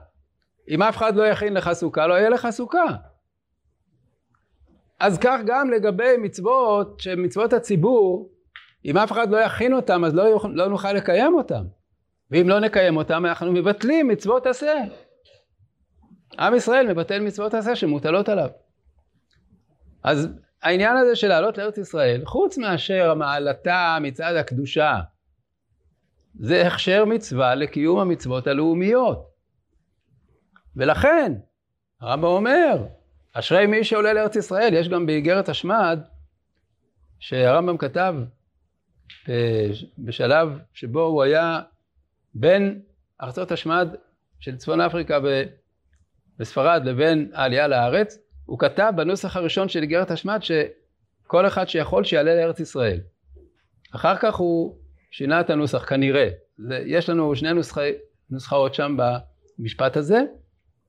אם 0.69 0.83
אף 0.83 0.97
אחד 0.97 1.17
לא 1.17 1.23
יכין 1.23 1.55
לך 1.55 1.73
סוכה, 1.73 2.07
לא 2.07 2.15
יהיה 2.15 2.29
לך 2.29 2.49
סוכה. 2.51 2.85
אז 5.01 5.19
כך 5.19 5.41
גם 5.47 5.71
לגבי 5.71 6.17
מצוות 6.23 7.01
שהן 7.01 7.25
מצוות 7.25 7.53
הציבור, 7.53 8.31
אם 8.85 8.99
אף 8.99 9.13
אחד 9.13 9.31
לא 9.31 9.37
יכין 9.37 9.73
אותם 9.73 10.05
אז 10.05 10.15
לא, 10.15 10.23
יוכל, 10.23 10.49
לא 10.49 10.69
נוכל 10.69 10.93
לקיים 10.93 11.35
אותם. 11.35 11.65
ואם 12.31 12.49
לא 12.49 12.61
נקיים 12.61 12.97
אותם 12.97 13.27
אנחנו 13.27 13.53
מבטלים 13.53 14.09
מצוות 14.09 14.47
עשה. 14.47 14.75
עם 16.39 16.55
ישראל 16.55 16.93
מבטל 16.93 17.21
מצוות 17.21 17.55
עשה 17.55 17.77
שמוטלות 17.77 18.29
עליו. 18.29 18.49
אז 20.03 20.29
העניין 20.63 20.97
הזה 20.97 21.17
של 21.17 21.29
לעלות 21.29 21.59
לארץ 21.59 21.79
ישראל, 21.79 22.25
חוץ 22.25 22.59
מאשר 22.59 23.15
מעלתה 23.15 23.99
מצד 24.01 24.35
הקדושה, 24.35 25.01
זה 26.41 26.67
הכשר 26.67 27.05
מצווה 27.05 27.55
לקיום 27.55 27.99
המצוות 27.99 28.47
הלאומיות. 28.47 29.27
ולכן, 30.77 31.33
הרמב"ם 32.01 32.25
אומר, 32.25 32.87
אשרי 33.39 33.67
מי 33.67 33.85
שעולה 33.85 34.13
לארץ 34.13 34.37
ישראל, 34.37 34.75
יש 34.75 34.89
גם 34.89 35.07
באיגרת 35.07 35.49
השמד, 35.49 36.01
שהרמב"ם 37.19 37.77
כתב 37.77 38.15
בשלב 39.99 40.49
שבו 40.75 41.01
הוא 41.01 41.23
היה 41.23 41.61
בין 42.35 42.81
ארצות 43.23 43.53
השמד 43.53 43.89
של 44.41 44.57
צפון 44.57 44.81
אפריקה 44.81 45.19
בספרד 46.39 46.83
לבין 46.85 47.31
העלייה 47.35 47.69
לארץ, 47.69 48.19
הוא 48.45 48.59
כתב 48.59 48.93
בנוסח 48.97 49.37
הראשון 49.37 49.69
של 49.69 49.83
איגרת 49.83 50.11
השמד 50.11 50.41
שכל 50.43 51.47
אחד 51.47 51.69
שיכול 51.69 52.05
שיעלה 52.05 52.35
לארץ 52.35 52.61
ישראל. 52.61 53.01
אחר 53.95 54.17
כך 54.17 54.35
הוא 54.35 54.77
שינה 55.11 55.41
את 55.41 55.51
הנוסח 55.51 55.85
כנראה. 55.89 56.29
יש 56.87 57.09
לנו 57.09 57.37
שני 57.37 57.49
נוסחאות 58.31 58.75
שם 58.75 58.97
במשפט 59.59 59.97
הזה. 59.97 60.19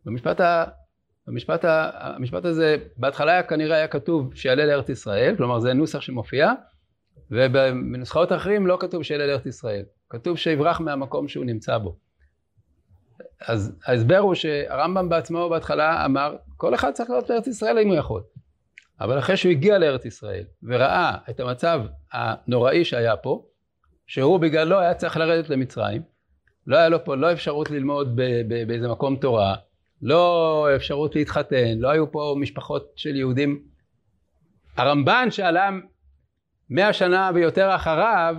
במשפט, 0.05 0.41
ה, 1.27 1.31
במשפט, 1.31 1.65
ה, 1.65 1.89
המשפט 1.93 2.45
הזה 2.45 2.77
בהתחלה 2.97 3.31
היה 3.31 3.43
כנראה 3.43 3.75
היה 3.75 3.87
כתוב 3.87 4.35
שיעלה 4.35 4.65
לארץ 4.65 4.89
ישראל, 4.89 5.35
כלומר 5.37 5.59
זה 5.59 5.73
נוסח 5.73 6.01
שמופיע, 6.01 6.51
ובנוסחאות 7.31 8.31
אחרים 8.31 8.67
לא 8.67 8.77
כתוב 8.79 9.03
שיעלה 9.03 9.27
לארץ 9.27 9.45
ישראל, 9.45 9.83
כתוב 10.09 10.37
שיברח 10.37 10.79
מהמקום 10.79 11.27
שהוא 11.27 11.45
נמצא 11.45 11.77
בו. 11.77 11.95
אז 13.41 13.75
ההסבר 13.85 14.17
הוא 14.17 14.35
שהרמב"ם 14.35 15.09
בעצמו 15.09 15.49
בהתחלה 15.49 16.05
אמר 16.05 16.35
כל 16.57 16.75
אחד 16.75 16.91
צריך 16.91 17.09
לעלות 17.09 17.29
לארץ 17.29 17.47
ישראל 17.47 17.79
אם 17.79 17.87
הוא 17.87 17.95
יכול. 17.95 18.21
אבל 19.01 19.19
אחרי 19.19 19.37
שהוא 19.37 19.51
הגיע 19.51 19.77
לארץ 19.77 20.05
ישראל 20.05 20.43
וראה 20.63 21.17
את 21.29 21.39
המצב 21.39 21.81
הנוראי 22.13 22.85
שהיה 22.85 23.17
פה, 23.17 23.45
שהוא 24.07 24.39
בגללו 24.39 24.79
היה 24.79 24.93
צריך 24.93 25.17
לרדת 25.17 25.49
למצרים, 25.49 26.01
לא 26.67 26.77
היה 26.77 26.89
לו 26.89 27.05
פה 27.05 27.15
לא 27.15 27.31
אפשרות 27.31 27.71
ללמוד 27.71 28.15
באיזה 28.67 28.87
מקום 28.87 29.15
תורה, 29.15 29.55
לא 30.01 30.67
אפשרות 30.75 31.15
להתחתן, 31.15 31.77
לא 31.77 31.89
היו 31.89 32.11
פה 32.11 32.35
משפחות 32.39 32.91
של 32.95 33.15
יהודים. 33.15 33.61
הרמב"ן 34.77 35.27
שעלה 35.31 35.69
מאה 36.69 36.93
שנה 36.93 37.31
ויותר 37.33 37.75
אחריו, 37.75 38.35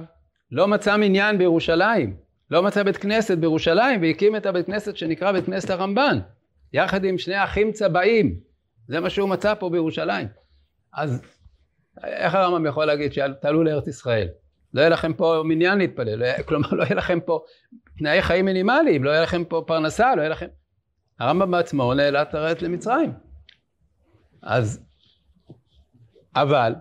לא 0.53 0.69
מצא 0.69 0.97
מניין 0.97 1.39
בירושלים, 1.39 2.17
לא 2.51 2.63
מצא 2.63 2.83
בית 2.83 2.97
כנסת 2.97 3.39
בירושלים 3.39 4.03
והקים 4.03 4.37
את 4.37 4.47
הבית 4.47 4.67
כנסת 4.67 4.97
שנקרא 4.97 5.33
בית 5.33 5.47
כנסת 5.47 5.71
הרמב"ן, 5.71 6.19
יחד 6.73 7.05
עם 7.05 7.19
שני 7.19 7.45
אחים 7.45 7.73
צבעים, 7.73 8.41
זה 8.89 9.01
מה 9.01 9.11
שהוא 9.11 9.29
מצא 9.29 9.55
פה 9.55 9.71
בירושלים. 9.71 10.27
אז 10.93 11.23
איך 12.05 12.35
הרמב"ם 12.35 12.67
יכול 12.67 12.85
להגיד 12.85 13.13
שתעלו 13.13 13.65
לארץ 13.65 13.89
ישראל? 13.89 14.29
לא 14.75 14.81
יהיה 14.81 14.91
לכם 14.91 15.13
פה 15.13 15.43
מניין 15.45 15.79
להתפלל, 15.79 16.19
לא 16.19 16.43
כלומר 16.43 16.69
לא 16.73 16.83
יהיה 16.83 16.95
לכם 16.95 17.21
פה 17.21 17.41
תנאי 17.99 18.23
חיים 18.23 18.45
מינימליים, 18.45 19.05
לא 19.05 19.11
יהיה 19.11 19.23
לכם 19.23 19.45
פה 19.45 19.65
פרנסה, 19.67 20.15
לא 20.15 20.21
יהיה 20.21 20.31
לכם... 20.31 20.47
הרמב"ם 21.19 21.51
בעצמו 21.51 21.95
נאלץ 21.95 22.33
לרדת 22.33 22.63
למצרים. 22.63 23.13
אז, 24.43 24.81
אבל, 26.37 26.75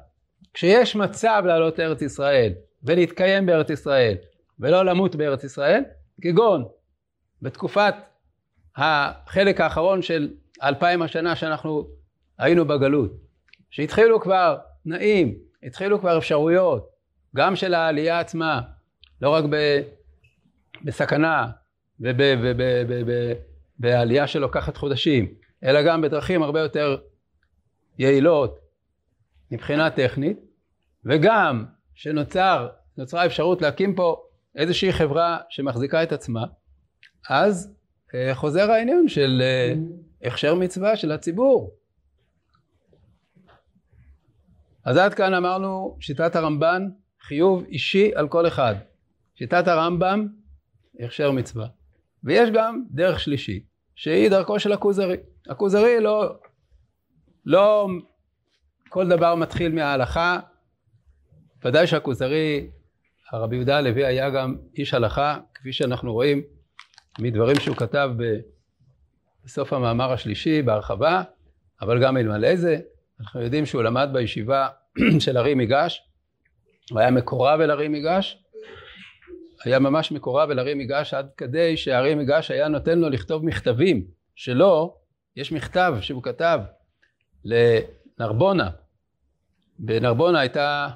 כשיש 0.53 0.96
מצב 0.96 1.44
לעלות 1.46 1.79
לארץ 1.79 2.01
ישראל 2.01 2.53
ולהתקיים 2.84 3.46
בארץ 3.46 3.70
ישראל 3.70 4.15
ולא 4.60 4.86
למות 4.86 5.15
בארץ 5.15 5.44
ישראל, 5.44 5.84
כגון 6.22 6.65
בתקופת 7.41 7.94
החלק 8.75 9.62
האחרון 9.62 10.01
של 10.01 10.34
אלפיים 10.63 11.01
השנה 11.01 11.36
שאנחנו 11.36 11.88
היינו 12.38 12.67
בגלות, 12.67 13.12
שהתחילו 13.70 14.22
כבר 14.22 14.58
תנאים, 14.84 15.38
התחילו 15.63 16.00
כבר 16.00 16.17
אפשרויות, 16.17 16.89
גם 17.36 17.56
של 17.56 17.74
העלייה 17.74 18.20
עצמה, 18.20 18.62
לא 19.22 19.29
רק 19.29 19.44
ב, 19.50 19.82
בסכנה 20.84 21.48
ובעלייה 23.79 24.27
שלוקחת 24.27 24.77
חודשים, 24.77 25.34
אלא 25.63 25.81
גם 25.81 26.01
בדרכים 26.01 26.43
הרבה 26.43 26.60
יותר 26.60 26.98
יעילות 27.98 28.60
מבחינה 29.51 29.89
טכנית, 29.89 30.38
וגם 31.06 31.65
שנוצרה 31.95 33.25
אפשרות 33.25 33.62
להקים 33.62 33.95
פה 33.95 34.23
איזושהי 34.56 34.93
חברה 34.93 35.38
שמחזיקה 35.49 36.04
את 36.04 36.12
עצמה, 36.12 36.45
אז 37.30 37.73
אה, 38.15 38.36
חוזר 38.36 38.71
העניין 38.71 39.08
של 39.08 39.41
אה, 39.41 39.73
הכשר 40.23 40.56
מצווה 40.56 40.95
של 40.95 41.12
הציבור. 41.12 41.75
אז 44.86 44.97
עד 44.97 45.13
כאן 45.13 45.34
אמרנו 45.34 45.97
שיטת 45.99 46.36
הרמב"ן 46.36 46.89
חיוב 47.21 47.63
אישי 47.63 48.12
על 48.15 48.28
כל 48.28 48.47
אחד. 48.47 48.75
שיטת 49.36 49.67
הרמב"ם, 49.67 50.28
הכשר 50.99 51.32
מצווה. 51.32 51.67
ויש 52.23 52.49
גם 52.54 52.84
דרך 52.91 53.19
שלישית, 53.19 53.65
שהיא 53.97 54.29
דרכו 54.29 54.60
של 54.60 54.71
הכוזרי. 54.71 55.17
הכוזרי 55.49 55.99
לא, 55.99 56.36
לא 57.45 57.88
כל 58.89 59.07
דבר 59.07 59.36
מתחיל 59.36 59.75
מההלכה, 59.75 60.39
ודאי 61.65 61.88
שהכוזרי, 61.88 62.69
הרבי 63.31 63.55
יהודה 63.55 63.77
הלוי 63.77 64.05
היה 64.05 64.29
גם 64.29 64.55
איש 64.77 64.93
הלכה, 64.93 65.39
כפי 65.53 65.73
שאנחנו 65.73 66.13
רואים 66.13 66.41
מדברים 67.19 67.60
שהוא 67.60 67.75
כתב 67.75 68.10
בסוף 69.45 69.73
המאמר 69.73 70.13
השלישי 70.13 70.62
בהרחבה, 70.62 71.23
אבל 71.81 72.03
גם 72.03 72.17
אלמלא 72.17 72.55
זה, 72.55 72.79
אנחנו 73.19 73.41
יודעים 73.41 73.65
שהוא 73.65 73.83
למד 73.83 74.10
בישיבה 74.13 74.67
של 75.19 75.38
הרי 75.38 75.53
מיגש, 75.53 76.03
הוא 76.91 76.99
היה 76.99 77.12
מקורב 77.12 77.60
אל 77.60 77.71
הרי 77.71 77.88
מיגש, 77.88 78.43
היה 79.63 79.80
ממש 79.80 80.12
מקורב 80.12 80.50
אל 80.50 80.60
הרי 80.60 80.74
מיגש 80.74 81.13
עד 81.13 81.30
כדי 81.38 81.78
שהרי 81.78 82.15
מיגש 82.15 82.52
היה 82.52 82.67
נותן 82.67 83.00
לו 83.00 83.10
לכתוב 83.10 83.46
מכתבים 83.46 84.06
שלו, 84.36 84.98
יש 85.36 85.52
מכתב 85.52 85.98
שהוא 86.02 86.24
כתב 86.24 86.60
לנרבונה, 87.46 88.70
בנרבונה 89.80 90.39
הייתה, 90.39 90.89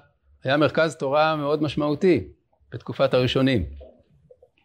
היה 0.44 0.58
מרכז 0.58 0.96
תורה 0.96 1.36
מאוד 1.36 1.64
משמעותי 1.64 2.28
בתקופת 2.72 3.14
הראשונים, 3.14 3.66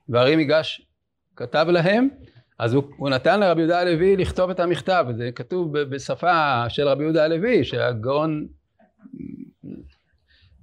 והרי 0.09 0.37
מיגש 0.37 0.87
כתב 1.37 1.67
להם, 1.69 2.09
אז 2.59 2.75
הוא, 2.75 2.85
הוא 2.97 3.11
נתן 3.11 3.41
לרבי 3.41 3.61
יהודה 3.61 3.81
הלוי 3.81 4.17
לכתוב 4.17 4.51
את 4.51 4.61
המכתב, 4.61 5.07
זה 5.17 5.31
כתוב 5.35 5.79
בשפה 5.79 6.65
של 6.69 6.89
רבי 6.89 7.03
יהודה 7.03 7.25
הלוי, 7.25 7.65
שהגאון 7.65 8.47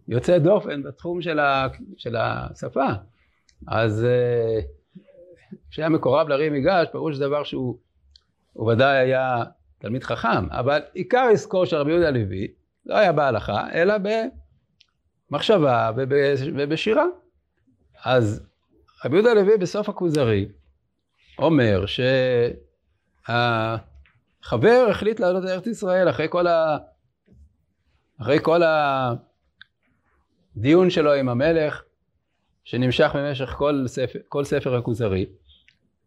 יוצא 0.07 0.37
דופן 0.37 0.83
בתחום 0.83 1.21
של, 1.21 1.39
ה, 1.39 1.67
של 1.97 2.15
השפה. 2.15 2.87
אז 3.67 4.05
אה, 4.05 4.59
כשהיה 5.71 5.89
מקורב 5.89 6.27
לרי 6.27 6.49
מיגש, 6.49 6.87
פירוש 6.91 7.17
דבר 7.17 7.43
שהוא 7.43 7.77
ודאי 8.71 8.97
היה 8.97 9.43
תלמיד 9.79 10.03
חכם, 10.03 10.49
אבל 10.49 10.81
עיקר 10.93 11.27
עסקו 11.33 11.65
של 11.65 11.75
רבי 11.75 11.91
יהודה 11.91 12.07
הלוי 12.07 12.47
לא 12.85 12.97
היה 12.97 13.11
בהלכה, 13.11 13.71
אלא 13.73 13.93
במחשבה 15.29 15.91
ובשירה. 16.55 17.05
אז 18.03 18.45
רבי 19.05 19.15
יהודה 19.15 19.31
הלוי 19.31 19.57
בסוף 19.57 19.89
הכוזרי 19.89 20.47
אומר 21.37 21.85
שהחבר 23.25 24.87
החליט 24.89 25.19
לעלות 25.19 25.43
לארץ 25.43 25.67
ישראל 25.67 26.09
אחרי 26.09 26.27
כל, 26.29 26.47
ה... 26.47 26.77
אחרי 28.21 28.39
כל 28.41 28.61
הדיון 30.55 30.89
שלו 30.89 31.13
עם 31.13 31.29
המלך, 31.29 31.83
שנמשך 32.63 33.11
במשך 33.15 33.49
כל 33.49 33.83
ספר, 33.87 34.19
כל 34.29 34.43
ספר 34.43 34.75
הכוזרי. 34.75 35.25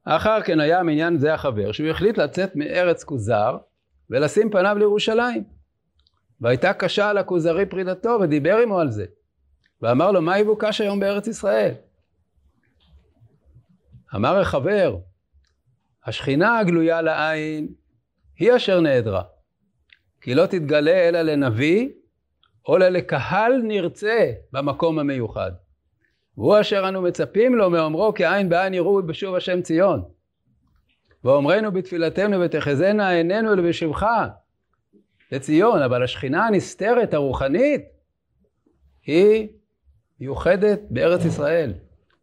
אחר 0.05 0.43
כן 0.43 0.61
היה 0.61 0.83
מעניין 0.83 1.19
זה 1.19 1.35
החבר, 1.35 1.73
שהוא 1.73 1.89
החליט 1.89 2.19
לצאת 2.19 2.57
מארץ 2.57 3.05
כוזר 3.05 3.57
ולשים 4.11 4.51
פניו 4.51 4.77
לירושלים. 4.79 5.45
והייתה 6.41 6.73
קשה 6.73 7.11
על 7.11 7.19
הכוזרי 7.19 7.67
פרידתו 7.67 8.19
ודיבר 8.23 8.59
עמו 8.63 8.81
על 8.81 8.91
זה. 8.91 9.07
ואמר 9.83 10.11
לו, 10.11 10.23
מה 10.23 10.39
יבוקש 10.39 10.81
היום 10.81 11.01
בארץ 11.01 11.27
ישראל? 11.27 11.75
אמר 14.15 14.39
החבר, 14.39 14.97
השכינה 16.05 16.59
הגלויה 16.59 17.03
לעין 17.03 17.69
היא 18.39 18.57
אשר 18.57 18.81
נעדרה, 18.81 19.23
כי 20.21 20.35
לא 20.35 20.47
תתגלה 20.47 21.09
אלא 21.09 21.23
לנביא, 21.23 21.89
או 22.69 22.79
לקהל 22.79 23.63
נרצה 23.63 24.33
במקום 24.53 24.99
המיוחד. 24.99 25.53
והוא 26.37 26.61
אשר 26.61 26.89
אנו 26.89 27.03
מצפים 27.03 27.55
לו 27.55 27.71
מאומרו 27.71 28.15
כי 28.15 28.27
עין 28.27 28.49
בעין 28.49 28.75
יראו 28.75 29.03
בשוב 29.07 29.35
השם 29.35 29.63
ציון. 29.63 30.03
ואומרנו 31.25 31.73
בתפילתנו 31.73 32.41
ותחזינה 32.41 33.11
עינינו 33.11 33.55
לבשבך 33.55 34.07
לציון, 35.33 35.83
אבל 35.83 36.03
השכינה 36.05 36.47
הנסתרת 36.47 37.15
הרוחנית 37.15 37.85
היא 39.07 39.49
מיוחדת 40.21 40.81
בארץ 40.91 41.25
ישראל, 41.25 41.73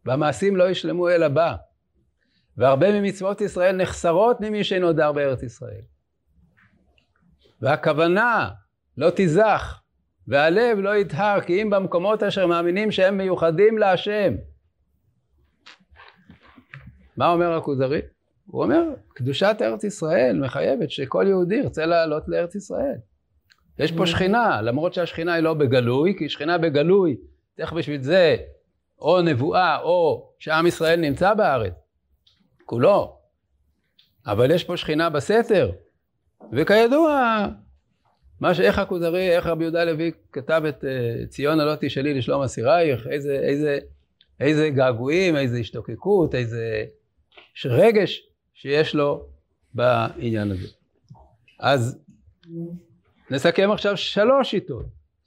והמעשים 0.04 0.56
לא 0.56 0.70
ישלמו 0.70 1.08
אלא 1.08 1.28
בה. 1.28 1.56
והרבה 2.56 3.00
ממצוות 3.00 3.40
ישראל 3.40 3.76
נחסרות 3.76 4.40
ממי 4.40 4.64
שאינו 4.64 4.92
דר 4.92 5.12
בארץ 5.12 5.42
ישראל. 5.42 5.80
והכוונה 7.60 8.50
לא 8.96 9.10
תיזך, 9.10 9.80
והלב 10.28 10.78
לא 10.78 10.96
יטהר, 10.96 11.40
כי 11.40 11.62
אם 11.62 11.70
במקומות 11.70 12.22
אשר 12.22 12.46
מאמינים 12.46 12.90
שהם 12.90 13.18
מיוחדים 13.18 13.78
להשם. 13.78 14.34
מה 17.16 17.28
אומר 17.28 17.52
הכוזרי? 17.52 18.00
הוא 18.46 18.62
אומר, 18.62 18.82
קדושת 19.14 19.56
ארץ 19.60 19.84
ישראל 19.84 20.40
מחייבת 20.40 20.90
שכל 20.90 21.24
יהודי 21.28 21.54
ירצה 21.54 21.86
לעלות 21.86 22.22
לארץ 22.28 22.54
ישראל. 22.54 22.96
יש 23.78 23.92
פה 23.92 24.06
שכינה, 24.06 24.62
למרות 24.62 24.94
שהשכינה 24.94 25.34
היא 25.34 25.42
לא 25.42 25.54
בגלוי, 25.54 26.14
כי 26.18 26.28
שכינה 26.28 26.58
בגלוי 26.58 27.16
צריך 27.56 27.72
בשביל 27.72 28.02
זה 28.02 28.36
או 28.98 29.22
נבואה 29.22 29.78
או 29.78 30.30
שעם 30.38 30.66
ישראל 30.66 31.00
נמצא 31.00 31.34
בארץ, 31.34 31.72
כולו. 32.64 33.18
אבל 34.26 34.50
יש 34.50 34.64
פה 34.64 34.76
שכינה 34.76 35.10
בסתר, 35.10 35.70
וכידוע, 36.52 37.46
מה 38.44 38.54
שאיך 38.54 38.78
הכוזרי, 38.78 39.36
איך 39.36 39.46
רבי 39.46 39.64
יהודה 39.64 39.84
לוי 39.84 40.10
כתב 40.32 40.62
את 40.68 40.84
uh, 40.84 41.26
ציון 41.28 41.60
הלא 41.60 41.72
תשאלי 41.80 42.14
לשלום 42.14 42.42
אסירייך, 42.42 43.06
איזה, 43.06 43.38
איזה, 43.42 43.78
איזה 44.40 44.70
געגועים, 44.70 45.36
איזה 45.36 45.58
השתוקקות, 45.58 46.34
איזה 46.34 46.84
רגש 47.64 48.26
שיש 48.54 48.94
לו 48.94 49.26
בעניין 49.74 50.50
הזה. 50.50 50.68
אז 51.60 51.98
נסכם 53.30 53.70
עכשיו 53.70 53.96
שלוש 53.96 54.50
שיטות. 54.50 54.86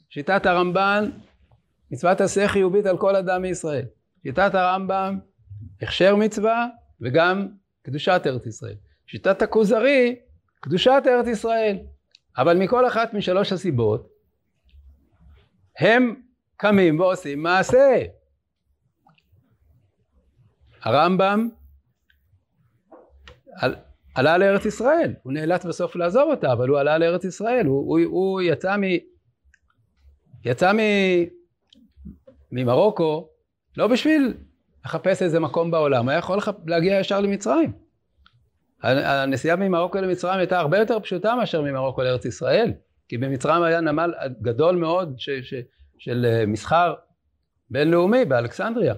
שיטת 0.10 0.45
הרמב"ן, 0.45 1.10
מצוות 1.91 2.21
עשה 2.21 2.47
חיובית 2.47 2.86
על 2.86 2.97
כל 2.97 3.15
אדם 3.15 3.41
מישראל. 3.41 3.86
שיטת 4.23 4.56
הרמב"ם, 4.56 5.19
הכשר 5.82 6.15
מצווה 6.15 6.67
וגם 7.01 7.47
קדושת 7.82 8.21
ארץ 8.25 8.45
ישראל. 8.45 8.75
שיטת 9.08 9.41
הכוזרי, 9.41 10.15
קדושת 10.60 11.03
ארץ 11.08 11.27
ישראל. 11.27 11.77
אבל 12.38 12.58
מכל 12.58 12.88
אחת 12.88 13.13
משלוש 13.13 13.54
הסיבות, 13.54 14.10
הם 15.80 16.21
קמים 16.58 17.00
ועושים 17.00 17.43
מעשה. 17.43 18.04
הרמב"ם 20.82 21.50
עלה 24.15 24.38
לארץ 24.38 24.65
ישראל, 24.65 25.13
הוא 25.23 25.34
נאלץ 25.34 25.65
בסוף 25.65 25.95
לעזוב 25.95 26.30
אותה, 26.30 26.54
אבל 26.54 26.67
הוא 26.69 26.80
עלה 26.80 26.97
לארץ 26.97 27.23
ישראל, 27.26 27.65
הוא, 27.65 27.80
הוא, 27.80 28.00
הוא 28.06 28.41
יצא, 28.41 28.78
מ, 28.78 28.82
יצא 30.45 30.73
מ, 30.73 30.80
ממרוקו 32.52 33.30
לא 33.78 33.88
בשביל 33.88 34.34
לחפש 34.86 35.21
איזה 35.21 35.39
מקום 35.39 35.71
בעולם, 35.71 36.04
הוא 36.04 36.10
היה 36.10 36.19
יכול 36.19 36.39
להגיע 36.67 37.00
ישר 37.00 37.21
למצרים. 37.21 37.87
הנסיעה 38.84 39.56
ממרוקו 39.56 39.98
למצרים 39.98 40.40
הייתה 40.40 40.60
הרבה 40.60 40.78
יותר 40.78 41.00
פשוטה 41.00 41.36
מאשר 41.36 41.62
ממרוקו 41.62 42.04
לארץ 42.04 42.26
ישראל, 42.26 42.74
כי 43.08 43.18
במצרים 43.18 43.63
היה 43.63 43.82
נמל 43.82 44.13
גדול 44.42 44.76
מאוד 44.76 45.16
ש, 45.18 45.30
ש, 45.30 45.54
של 45.98 46.26
אה, 46.30 46.46
מסחר 46.46 46.94
בינלאומי 47.70 48.26
באלכסנדריה. 48.26 48.94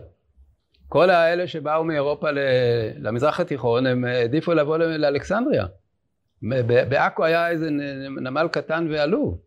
כל 0.88 1.10
האלה 1.10 1.48
שבאו 1.48 1.84
מאירופה 1.84 2.28
למזרח 2.96 3.40
התיכון, 3.40 3.86
הם 3.86 4.06
העדיפו 4.06 4.54
לבוא 4.54 4.78
לאלכסנדריה. 4.78 5.66
בעכו 6.90 7.26
היה 7.26 7.50
איזה 7.50 7.70
נמל 8.22 8.48
קטן 8.52 8.88
ועלוב. 8.92 9.40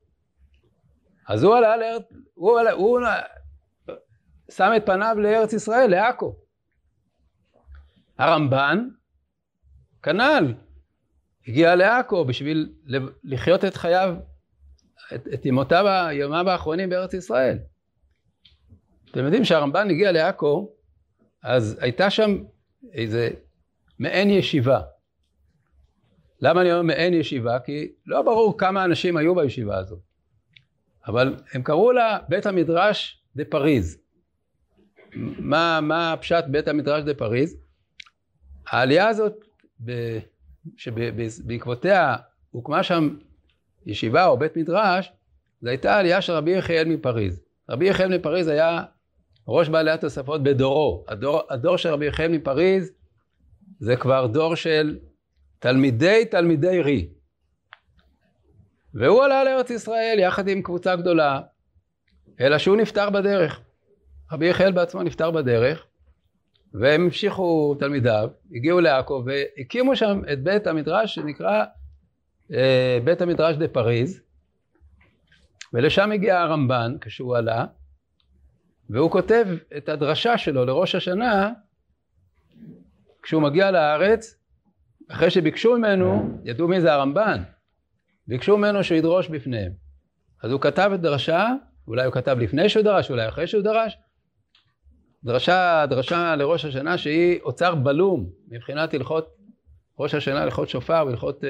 אז 1.29 1.45
הוא 1.45 1.57
עלה 1.57 1.77
לארץ, 1.77 2.03
הוא, 2.35 2.61
עלה, 2.61 2.73
הוא 2.73 3.01
שם 4.51 4.73
את 4.77 4.87
פניו 4.87 5.17
לארץ 5.19 5.53
ישראל, 5.53 5.91
לעכו. 5.91 6.35
הרמב"ן, 8.19 8.89
כנ"ל, 10.03 10.55
הגיע 11.49 11.75
לעכו 11.75 12.25
בשביל 12.25 12.73
לחיות 13.25 13.65
את 13.65 13.77
חייו, 13.77 14.15
את, 15.15 15.29
את 15.35 15.47
ימותיו, 15.47 15.85
ימיו 16.13 16.51
האחרונים 16.51 16.91
בארץ 16.91 17.15
ישראל. 17.15 17.59
אתם 19.11 19.25
יודעים 19.25 19.45
שהרמב"ן 19.45 19.91
הגיע 19.91 20.13
לעכו 20.13 20.73
אז 21.43 21.79
הייתה 21.81 22.11
שם 22.11 22.37
איזה 22.93 23.31
מעין 23.99 24.31
ישיבה. 24.31 24.81
למה 26.41 26.61
אני 26.61 26.73
אומר 26.73 26.83
מעין 26.83 27.15
ישיבה? 27.15 27.59
כי 27.59 27.93
לא 28.07 28.23
ברור 28.23 28.59
כמה 28.59 28.85
אנשים 28.85 29.17
היו 29.17 29.35
בישיבה 29.35 29.79
הזאת. 29.79 29.99
אבל 31.07 31.37
הם 31.53 31.63
קראו 31.63 31.93
לה 31.93 32.19
בית 32.29 32.47
המדרש 32.47 33.25
דה 33.37 33.45
פריז. 33.45 33.99
מה, 35.39 35.81
מה 35.81 36.15
פשט 36.21 36.45
בית 36.51 36.69
המדרש 36.69 37.05
דה 37.05 37.15
פריז? 37.15 37.57
העלייה 38.67 39.09
הזאת, 39.09 39.45
שבעקבותיה 40.77 42.17
הוקמה 42.51 42.83
שם 42.83 43.17
ישיבה 43.87 44.27
או 44.27 44.39
בית 44.39 44.57
מדרש, 44.57 45.13
זו 45.61 45.69
הייתה 45.69 45.99
עלייה 45.99 46.23
של 46.23 46.33
רבי 46.33 46.51
יחיאל 46.51 46.89
מפריז. 46.89 47.41
רבי 47.71 47.89
יחיאל 47.89 48.19
מפריז 48.19 48.49
היה 48.49 48.83
ראש 49.49 49.69
בעלי 49.69 49.91
התוספות 49.91 50.43
בדורו. 50.43 51.05
הדור, 51.09 51.41
הדור 51.51 51.77
של 51.77 51.89
רבי 51.89 52.07
יחיא 52.07 52.29
מפריז 52.29 52.93
זה 53.81 53.97
כבר 53.97 54.27
דור 54.27 54.55
של 54.55 54.99
תלמידי 55.59 56.25
תלמידי 56.31 56.83
רי. 56.83 57.09
והוא 58.95 59.23
עלה 59.23 59.45
לארץ 59.45 59.71
ישראל 59.71 60.17
יחד 60.19 60.49
עם 60.49 60.63
קבוצה 60.63 60.97
גדולה, 60.97 61.41
אלא 62.41 62.59
שהוא 62.59 62.77
נפטר 62.77 63.11
בדרך. 63.11 63.61
רבי 64.33 64.47
יחיאל 64.47 64.73
בעצמו 64.73 65.03
נפטר 65.03 65.31
בדרך, 65.31 65.87
והם 66.75 67.05
המשיכו 67.05 67.75
תלמידיו, 67.79 68.31
הגיעו 68.55 68.81
לעכו 68.81 69.25
והקימו 69.27 69.97
שם 69.97 70.21
את 70.33 70.43
בית 70.43 70.67
המדרש 70.67 71.15
שנקרא 71.15 71.65
אה, 72.53 72.99
בית 73.05 73.21
המדרש 73.21 73.57
דה 73.57 73.69
פריז, 73.69 74.21
ולשם 75.73 76.13
הגיע 76.13 76.41
הרמב"ן 76.41 76.97
כשהוא 77.01 77.37
עלה, 77.37 77.65
והוא 78.91 79.11
כותב 79.11 79.47
את 79.77 79.89
הדרשה 79.89 80.39
שלו 80.39 80.65
לראש 80.65 80.95
השנה 80.95 81.51
כשהוא 83.23 83.43
מגיע 83.43 83.71
לארץ, 83.71 84.39
אחרי 85.09 85.31
שביקשו 85.31 85.79
ממנו, 85.79 86.39
ידעו 86.45 86.69
מי 86.69 86.81
זה 86.81 86.93
הרמב"ן, 86.93 87.43
ביקשו 88.29 88.57
ממנו 88.57 88.85
שהוא 88.85 88.99
ידרוש 88.99 89.29
בפניהם. 89.29 89.73
אז 90.43 90.53
הוא 90.53 90.61
כתב 90.61 90.91
את 90.95 91.01
דרשה, 91.01 91.49
אולי 91.89 92.05
הוא 92.05 92.15
כתב 92.15 92.37
לפני 92.41 92.69
שהוא 92.69 92.83
דרש, 92.83 93.11
אולי 93.11 93.29
אחרי 93.29 93.47
שהוא 93.47 93.63
דרש, 93.63 93.97
דרשה, 95.25 95.85
דרשה 95.89 96.37
לראש 96.37 96.65
השנה 96.65 96.99
שהיא 96.99 97.41
אוצר 97.43 97.75
בלום 97.75 98.31
מבחינת 98.49 98.95
הלכות 98.95 99.37
ראש 99.99 100.15
השנה, 100.15 100.43
הלכות 100.43 100.69
שופר 100.69 101.05
והלכות 101.07 101.45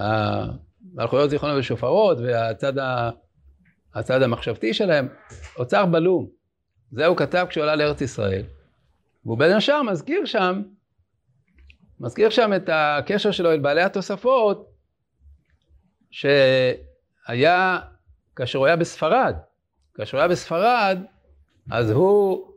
אה, 0.00 0.46
מלכויות 0.94 1.30
זיכרונות 1.30 1.58
ושופרות 1.58 2.18
והצד 2.18 2.78
ה... 2.78 3.10
הצד 3.94 4.22
המחשבתי 4.22 4.74
שלהם, 4.74 5.08
אוצר 5.58 5.86
בלום. 5.86 6.28
זה 6.92 7.06
הוא 7.06 7.16
כתב 7.16 7.46
כשהוא 7.48 7.62
עלה 7.62 7.76
לארץ 7.76 8.00
ישראל. 8.00 8.42
והוא 9.24 9.38
בין 9.38 9.52
השאר 9.52 9.82
מזכיר 9.82 10.24
שם, 10.24 10.62
מזכיר 12.00 12.30
שם 12.30 12.52
את 12.56 12.70
הקשר 12.72 13.30
שלו 13.30 13.52
אל 13.52 13.60
בעלי 13.60 13.82
התוספות, 13.82 14.70
שהיה, 16.10 17.78
כאשר 18.36 18.58
הוא 18.58 18.66
היה 18.66 18.76
בספרד, 18.76 19.34
כאשר 19.94 20.16
הוא 20.16 20.20
היה 20.20 20.28
בספרד, 20.28 20.98
אז 21.70 21.90
הוא, 21.90 22.48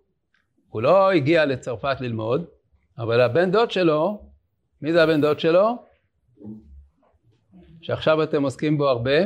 הוא 0.70 0.82
לא 0.82 1.12
הגיע 1.12 1.46
לצרפת 1.46 2.02
ללמוד, 2.02 2.46
אבל 2.98 3.22
הבן 3.22 3.52
דוד 3.52 3.72
שלו, 3.72 4.22
מי 4.82 4.94
זה 4.94 5.04
הבן 5.04 5.22
דוד 5.22 5.40
שלו? 5.40 5.76
שעכשיו 7.82 8.24
אתם 8.24 8.44
עוסקים 8.44 8.78
בו 8.78 8.90
הרבה? 8.90 9.18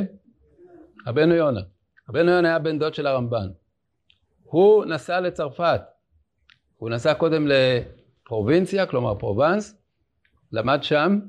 רבנו 1.06 1.34
יונה. 1.34 1.60
רבנו 2.08 2.30
יונה 2.30 2.48
היה 2.48 2.58
בן 2.58 2.78
דוד 2.78 2.94
של 2.94 3.06
הרמב"ן. 3.06 3.48
הוא 4.42 4.84
נסע 4.84 5.20
לצרפת. 5.20 5.80
הוא 6.76 6.90
נסע 6.90 7.14
קודם 7.14 7.46
לפרובינציה, 7.48 8.86
כלומר 8.86 9.14
פרובנס, 9.14 9.76
למד 10.52 10.82
שם, 10.82 11.20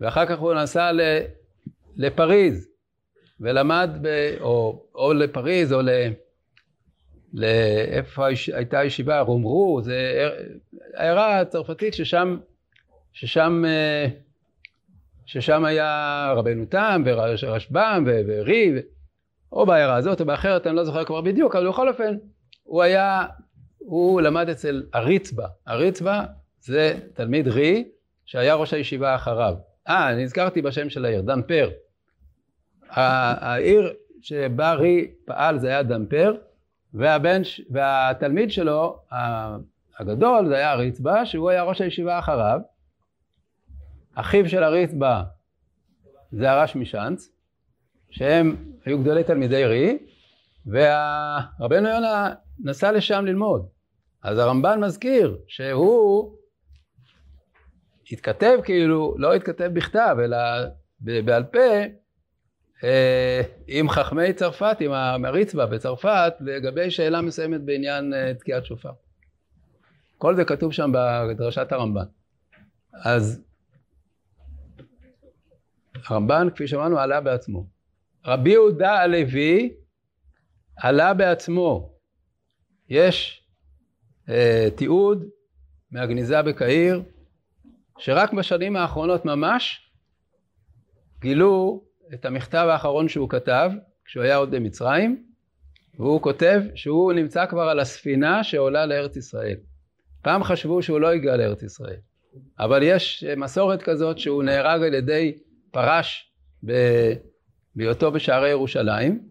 ואחר 0.00 0.26
כך 0.26 0.38
הוא 0.38 0.54
נסע 0.54 0.90
לפריז, 1.96 2.68
ולמד, 3.40 3.90
ב, 4.02 4.36
או, 4.40 4.84
או 4.94 5.12
לפריז 5.12 5.72
או 5.72 5.82
ל... 5.82 5.88
לאיפה 7.36 8.26
הייתה 8.52 8.78
הישיבה, 8.78 9.20
רומרו, 9.20 9.80
זה 9.82 10.28
עיירה 10.94 11.44
צרפתית 11.44 11.94
ששם, 11.94 12.36
ששם, 13.12 13.64
ששם 15.26 15.64
היה 15.64 16.32
רבנו 16.36 16.64
תם 16.64 17.02
ורשב"ם 17.06 18.04
ורי, 18.06 18.72
או 19.52 19.66
בעיירה 19.66 19.96
הזאת 19.96 20.20
או 20.20 20.26
באחרת, 20.26 20.66
אני 20.66 20.76
לא 20.76 20.84
זוכר 20.84 21.04
כבר 21.04 21.20
בדיוק, 21.20 21.56
אבל 21.56 21.68
בכל 21.68 21.88
אופן, 21.88 22.16
הוא 22.62 22.82
היה, 22.82 23.26
הוא 23.78 24.20
למד 24.20 24.48
אצל 24.48 24.82
הריצבה. 24.92 25.46
הריצבה 25.66 26.24
זה 26.60 26.94
תלמיד 27.14 27.48
רי 27.48 27.84
שהיה 28.24 28.54
ראש 28.54 28.72
הישיבה 28.72 29.14
אחריו. 29.14 29.54
אה, 29.88 30.14
נזכרתי 30.14 30.62
בשם 30.62 30.90
של 30.90 31.04
העיר, 31.04 31.20
דמפר. 31.20 31.70
העיר 32.90 33.92
שבה 34.22 34.72
רי 34.72 35.10
פעל 35.24 35.58
זה 35.58 35.68
היה 35.68 35.82
דמפר, 35.82 36.34
והבן, 36.96 37.42
והתלמיד 37.70 38.50
שלו, 38.50 38.98
הגדול, 39.98 40.48
זה 40.48 40.56
היה 40.56 40.70
הריצבה, 40.70 41.26
שהוא 41.26 41.50
היה 41.50 41.62
ראש 41.62 41.80
הישיבה 41.80 42.18
אחריו. 42.18 42.60
אחיו 44.14 44.48
של 44.48 44.62
הריצבה 44.62 45.22
זה 46.32 46.50
הרש 46.50 46.76
משאנץ, 46.76 47.32
שהם 48.10 48.56
היו 48.84 48.98
גדולי 48.98 49.24
תלמידי 49.24 49.64
רי, 49.64 49.98
ורבנו 50.66 51.88
יונה 51.88 52.34
נסע 52.64 52.92
לשם 52.92 53.24
ללמוד. 53.26 53.66
אז 54.22 54.38
הרמב"ן 54.38 54.84
מזכיר 54.84 55.38
שהוא 55.48 56.36
התכתב 58.12 58.58
כאילו, 58.64 59.14
לא 59.18 59.34
התכתב 59.34 59.70
בכתב, 59.72 60.16
אלא 60.24 60.36
בעל 61.00 61.44
פה, 61.44 61.58
עם 63.66 63.88
חכמי 63.88 64.32
צרפת, 64.32 64.76
עם 64.80 64.92
המריצבה 64.92 65.66
בצרפת, 65.66 66.34
לגבי 66.40 66.90
שאלה 66.90 67.20
מסוימת 67.20 67.60
בעניין 67.60 68.14
אה, 68.14 68.34
תקיעת 68.34 68.64
שופר. 68.64 68.92
כל 70.18 70.36
זה 70.36 70.44
כתוב 70.44 70.72
שם 70.72 70.92
בדרשת 70.94 71.72
הרמב"ן. 71.72 72.04
אז 73.04 73.42
הרמב"ן, 76.04 76.48
כפי 76.54 76.68
שאמרנו, 76.68 76.98
עלה 76.98 77.20
בעצמו. 77.20 77.66
רבי 78.24 78.50
יהודה 78.50 78.92
הלוי 78.92 79.74
עלה 80.76 81.14
בעצמו. 81.14 81.92
יש 82.88 83.46
אה, 84.28 84.68
תיעוד 84.76 85.24
מהגניזה 85.90 86.42
בקהיר, 86.42 87.02
שרק 87.98 88.32
בשנים 88.32 88.76
האחרונות 88.76 89.24
ממש 89.24 89.90
גילו 91.20 91.85
את 92.14 92.24
המכתב 92.24 92.66
האחרון 92.70 93.08
שהוא 93.08 93.28
כתב, 93.28 93.70
כשהוא 94.04 94.22
היה 94.22 94.36
עוד 94.36 94.50
במצרים, 94.50 95.26
והוא 95.98 96.22
כותב 96.22 96.62
שהוא 96.74 97.12
נמצא 97.12 97.46
כבר 97.46 97.62
על 97.62 97.80
הספינה 97.80 98.44
שעולה 98.44 98.86
לארץ 98.86 99.16
ישראל. 99.16 99.56
פעם 100.22 100.44
חשבו 100.44 100.82
שהוא 100.82 101.00
לא 101.00 101.08
הגיע 101.08 101.36
לארץ 101.36 101.62
ישראל, 101.62 101.96
אבל 102.58 102.82
יש 102.82 103.24
מסורת 103.36 103.82
כזאת 103.82 104.18
שהוא 104.18 104.42
נהרג 104.42 104.82
על 104.82 104.94
ידי 104.94 105.38
פרש 105.70 106.32
בהיותו 107.74 108.10
בשערי 108.10 108.50
ירושלים, 108.50 109.28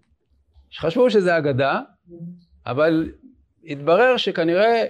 שחשבו 0.70 1.10
שזה 1.10 1.38
אגדה, 1.38 1.82
אבל 2.66 3.12
התברר 3.64 4.18
שכנראה, 4.18 4.86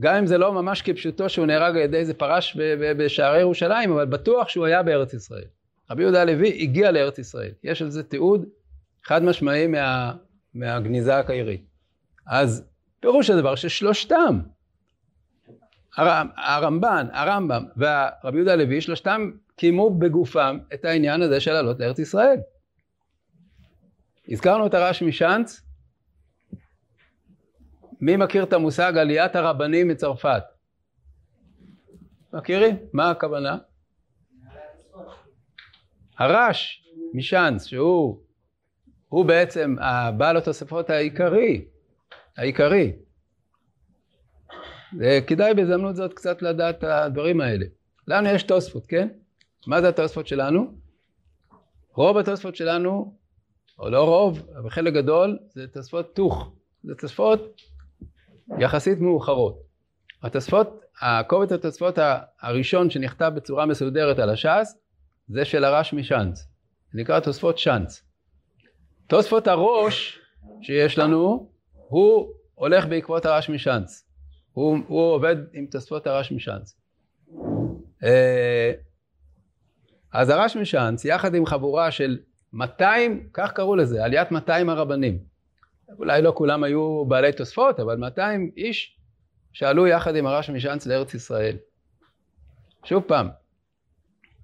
גם 0.00 0.14
אם 0.14 0.26
זה 0.26 0.38
לא 0.38 0.52
ממש 0.52 0.82
כפשוטו 0.82 1.28
שהוא 1.28 1.46
נהרג 1.46 1.76
על 1.76 1.82
ידי 1.82 1.96
איזה 1.96 2.14
פרש 2.14 2.56
בשערי 2.96 3.40
ירושלים, 3.40 3.92
אבל 3.92 4.04
בטוח 4.04 4.48
שהוא 4.48 4.66
היה 4.66 4.82
בארץ 4.82 5.14
ישראל. 5.14 5.44
רבי 5.90 6.02
יהודה 6.02 6.22
הלוי 6.22 6.62
הגיע 6.62 6.90
לארץ 6.90 7.18
ישראל. 7.18 7.52
יש 7.64 7.82
על 7.82 7.90
זה 7.90 8.02
תיעוד 8.02 8.44
חד 9.04 9.22
משמעי 9.22 9.66
מה, 9.66 10.12
מהגניזה 10.54 11.18
הקהירית. 11.18 11.64
אז 12.26 12.64
פירוש 13.00 13.30
הדבר 13.30 13.54
ששלושתם, 13.54 14.40
הרמב"ן, 15.96 17.06
הרמב"ם 17.12 17.64
והרבי 17.76 18.36
יהודה 18.36 18.52
הלוי, 18.52 18.80
שלושתם 18.80 19.30
קיימו 19.56 19.98
בגופם 19.98 20.58
את 20.74 20.84
העניין 20.84 21.22
הזה 21.22 21.40
של 21.40 21.52
לעלות 21.52 21.80
לארץ 21.80 21.98
ישראל. 21.98 22.38
הזכרנו 24.28 24.66
את 24.66 24.74
הרש 24.74 25.02
משאנץ, 25.02 25.60
מי 28.00 28.16
מכיר 28.16 28.44
את 28.44 28.52
המושג 28.52 28.98
עליית 28.98 29.36
הרבנים 29.36 29.88
מצרפת? 29.88 30.42
מכירים? 32.32 32.76
מה 32.92 33.10
הכוונה? 33.10 33.58
הרש 36.18 36.84
משאנץ, 37.14 37.66
שהוא 37.66 38.20
הוא 39.08 39.24
בעצם 39.24 39.76
הבעל 39.80 40.36
התוספות 40.36 40.90
העיקרי, 40.90 41.64
העיקרי. 42.36 42.92
וכדאי 44.98 45.54
בהזדמנות 45.54 45.96
זאת 45.96 46.14
קצת 46.14 46.42
לדעת 46.42 46.78
את 46.78 46.84
הדברים 46.84 47.40
האלה. 47.40 47.66
לנו 48.08 48.28
יש 48.28 48.42
תוספות, 48.42 48.86
כן? 48.86 49.08
מה 49.66 49.80
זה 49.80 49.88
התוספות 49.88 50.26
שלנו? 50.26 50.74
רוב 51.94 52.18
התוספות 52.18 52.56
שלנו, 52.56 53.14
או 53.78 53.90
לא 53.90 54.04
רוב, 54.04 54.46
אבל 54.58 54.70
חלק 54.70 54.92
גדול, 54.92 55.38
זה 55.50 55.68
תוספות 55.68 56.14
תוך. 56.14 56.52
זה 56.82 56.94
תוספות 56.94 57.60
יחסית 58.58 58.98
מאוחרות. 58.98 59.62
התוספות, 60.22 60.80
הקובץ 61.02 61.52
התוספות 61.52 61.98
הראשון 62.40 62.90
שנכתב 62.90 63.32
בצורה 63.34 63.66
מסודרת 63.66 64.18
על 64.18 64.30
הש"ס, 64.30 64.83
זה 65.28 65.44
של 65.44 65.64
הרש 65.64 65.92
משאנץ. 65.92 66.48
נקרא 66.94 67.20
תוספות 67.20 67.58
שאנץ. 67.58 68.02
תוספות 69.06 69.46
הראש 69.46 70.18
שיש 70.62 70.98
לנו, 70.98 71.50
הוא 71.72 72.32
הולך 72.54 72.86
בעקבות 72.86 73.26
הרש 73.26 73.50
משאנץ. 73.50 74.08
הוא, 74.52 74.78
הוא 74.86 75.12
עובד 75.12 75.36
עם 75.52 75.66
תוספות 75.66 76.06
הרש 76.06 76.32
משאנץ. 76.32 76.76
אה, 78.04 78.72
אז 80.12 80.30
הרש 80.30 80.56
משאנץ, 80.56 81.04
יחד 81.04 81.34
עם 81.34 81.46
חבורה 81.46 81.90
של 81.90 82.18
200, 82.52 83.28
כך 83.32 83.52
קראו 83.52 83.76
לזה, 83.76 84.04
עליית 84.04 84.30
200 84.30 84.68
הרבנים. 84.68 85.18
אולי 85.98 86.22
לא 86.22 86.32
כולם 86.36 86.64
היו 86.64 87.04
בעלי 87.04 87.32
תוספות, 87.32 87.80
אבל 87.80 87.96
200 87.96 88.50
איש 88.56 88.98
שעלו 89.52 89.86
יחד 89.86 90.16
עם 90.16 90.26
הרש 90.26 90.50
משאנץ 90.50 90.86
לארץ 90.86 91.14
ישראל. 91.14 91.56
שוב 92.84 93.02
פעם, 93.06 93.28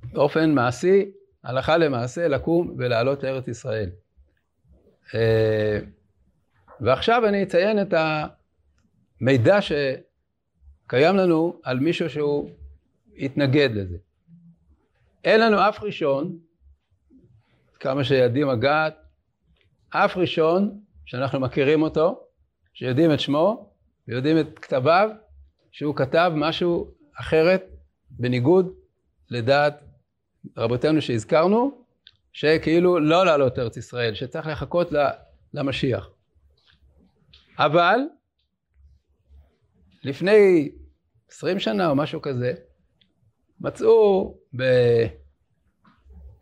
באופן 0.05 0.55
מעשי, 0.55 1.11
הלכה 1.45 1.77
למעשה, 1.77 2.29
לקום 2.29 2.75
ולעלות 2.79 3.23
לארץ 3.23 3.49
ישראל. 3.49 3.91
אה, 5.15 5.79
ועכשיו 6.81 7.27
אני 7.29 7.43
אציין 7.43 7.83
את 7.83 7.95
המידע 9.21 9.59
שקיים 9.61 11.17
לנו 11.17 11.61
על 11.63 11.79
מישהו 11.79 12.11
שהוא 12.11 12.51
התנגד 13.17 13.71
לזה. 13.73 13.97
אין 15.25 15.41
לנו 15.41 15.69
אף 15.69 15.83
ראשון, 15.83 16.39
כמה 17.81 18.05
שידים 18.05 18.49
הגעת, 18.49 18.97
אף 19.91 20.17
ראשון 20.17 20.81
שאנחנו 21.05 21.41
מכירים 21.41 21.83
אותו, 21.83 22.21
שיודעים 22.73 23.13
את 23.13 23.21
שמו 23.21 23.71
ויודעים 24.09 24.41
את 24.41 24.59
כתביו, 24.59 25.11
שהוא 25.73 25.97
כתב 25.97 26.33
משהו 26.35 26.91
אחרת 27.15 27.65
בניגוד 28.11 28.75
לדעת 29.31 29.83
רבותינו 30.57 31.03
שהזכרנו, 31.03 31.85
שכאילו 32.33 33.01
לא 33.01 33.27
לעלות 33.27 33.59
לארץ 33.59 33.77
ישראל, 33.77 34.15
שצריך 34.15 34.47
לחכות 34.47 34.89
למשיח. 35.55 36.09
אבל 37.59 37.99
לפני 40.05 40.71
עשרים 41.31 41.59
שנה 41.59 41.89
או 41.89 41.95
משהו 41.95 42.23
כזה, 42.23 42.53
מצאו 43.61 44.35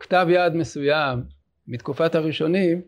בכתב 0.00 0.26
יד 0.30 0.52
מסוים 0.54 1.24
מתקופת 1.66 2.14
הראשונים, 2.14 2.82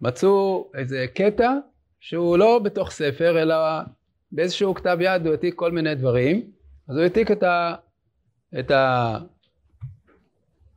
מצאו 0.00 0.70
איזה 0.74 1.06
קטע 1.14 1.52
שהוא 2.00 2.38
לא 2.38 2.58
בתוך 2.58 2.90
ספר, 2.90 3.42
אלא 3.42 3.56
באיזשהו 4.32 4.74
כתב 4.74 4.98
יד 5.00 5.26
הוא 5.26 5.30
העתיק 5.30 5.54
כל 5.54 5.72
מיני 5.72 5.94
דברים, 5.94 6.50
אז 6.88 6.96
הוא 6.96 7.02
העתיק 7.02 7.30
את, 7.30 7.42
ה, 7.42 7.74
את 8.58 8.70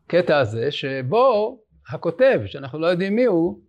הקטע 0.06 0.38
הזה, 0.38 0.72
שבו 0.72 1.60
הכותב, 1.90 2.42
שאנחנו 2.46 2.80
לא 2.80 2.88
יודעים 2.88 3.16
מי 3.16 3.26
הוא, 3.26 3.60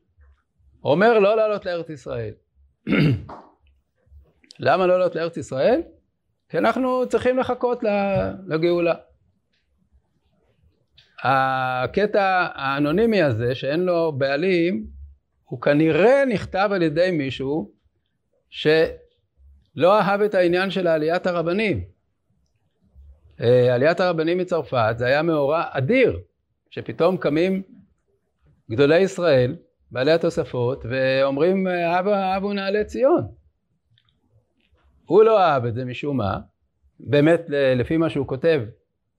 אומר 0.84 1.18
לא 1.18 1.36
לעלות 1.36 1.66
לארץ 1.66 1.90
ישראל. 1.90 2.34
למה 4.60 4.86
לא 4.86 4.98
לעלות 4.98 5.14
לארץ 5.14 5.36
ישראל? 5.36 5.82
כי 6.48 6.58
אנחנו 6.58 7.08
צריכים 7.08 7.38
לחכות 7.38 7.82
לגאולה. 8.46 8.94
הקטע 11.22 12.48
האנונימי 12.54 13.22
הזה, 13.22 13.54
שאין 13.54 13.80
לו 13.80 14.12
בעלים, 14.18 14.86
הוא 15.44 15.60
כנראה 15.60 16.24
נכתב 16.24 16.70
על 16.72 16.82
ידי 16.82 17.10
מישהו 17.10 17.72
שלא 18.50 20.00
אהב 20.00 20.20
את 20.20 20.34
העניין 20.34 20.70
של 20.70 20.86
עליית 20.86 21.26
הרבנים. 21.26 21.95
אה, 23.40 23.74
עליית 23.74 24.00
הרבנים 24.00 24.38
מצרפת 24.38 24.94
זה 24.98 25.06
היה 25.06 25.22
מאורע 25.22 25.64
אדיר, 25.70 26.20
שפתאום 26.70 27.16
קמים 27.16 27.62
גדולי 28.70 28.98
ישראל, 28.98 29.56
בעלי 29.90 30.12
התוספות, 30.12 30.84
ואומרים 30.88 31.68
אבא 31.68 32.36
אבו 32.36 32.52
נעלה 32.52 32.84
ציון. 32.84 33.26
הוא 35.06 35.22
לא 35.22 35.40
אהב 35.40 35.64
את 35.64 35.74
זה 35.74 35.84
משום 35.84 36.16
מה, 36.16 36.38
באמת 37.00 37.44
לפי 37.76 37.96
מה 37.96 38.10
שהוא 38.10 38.26
כותב, 38.26 38.62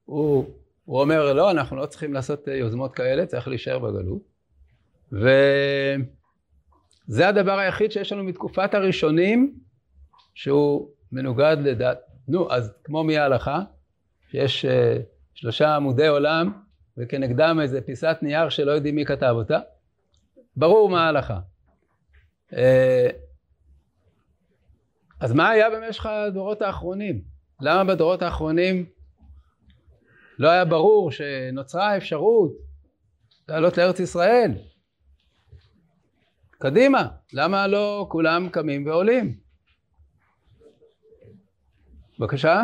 הוא, 0.06 0.46
הוא 0.86 1.02
אומר 1.02 1.34
לא, 1.34 1.52
אנחנו 1.52 1.78
לא 1.78 1.86
צריכים 1.86 2.14
לעשות 2.14 2.48
יוזמות 2.48 2.96
כאלה, 2.96 3.26
צריך 3.26 3.48
להישאר 3.48 3.80
בגלות. 3.80 4.22
וזה 5.12 5.98
הדבר 7.28 7.60
היחיד 7.60 7.92
שיש 7.92 8.12
לנו 8.12 8.24
מתקופת 8.24 8.74
הראשונים 8.74 9.60
שהוא 10.34 10.90
מנוגד 11.12 11.58
לדת. 11.64 12.00
נו, 12.28 12.52
אז 12.52 12.74
כמו 12.84 13.04
מי 13.04 13.18
ההלכה? 13.18 13.62
שיש 14.32 14.66
uh, 14.66 14.70
שלושה 15.34 15.76
עמודי 15.76 16.08
עולם 16.08 16.52
וכנגדם 16.98 17.60
איזה 17.62 17.82
פיסת 17.82 18.18
נייר 18.22 18.50
שלא 18.50 18.72
יודעים 18.72 18.96
מי 18.96 19.06
כתב 19.06 19.34
אותה. 19.36 19.60
ברור 20.56 20.90
מה 20.90 21.06
ההלכה. 21.06 21.40
Uh, 22.52 22.56
אז 25.20 25.34
מה 25.34 25.50
היה 25.50 25.70
במשך 25.70 26.06
הדורות 26.06 26.62
האחרונים? 26.62 27.22
למה 27.62 27.94
בדורות 27.94 28.22
האחרונים 28.22 28.86
לא 30.40 30.50
היה 30.50 30.66
ברור 30.66 31.12
שנוצרה 31.12 31.90
האפשרות 31.90 32.52
לעלות 33.50 33.78
לארץ 33.78 34.00
ישראל? 34.00 34.52
קדימה, 36.50 37.08
למה 37.34 37.68
לא 37.68 38.06
כולם 38.10 38.50
קמים 38.50 38.86
ועולים? 38.86 39.38
בבקשה? 42.20 42.64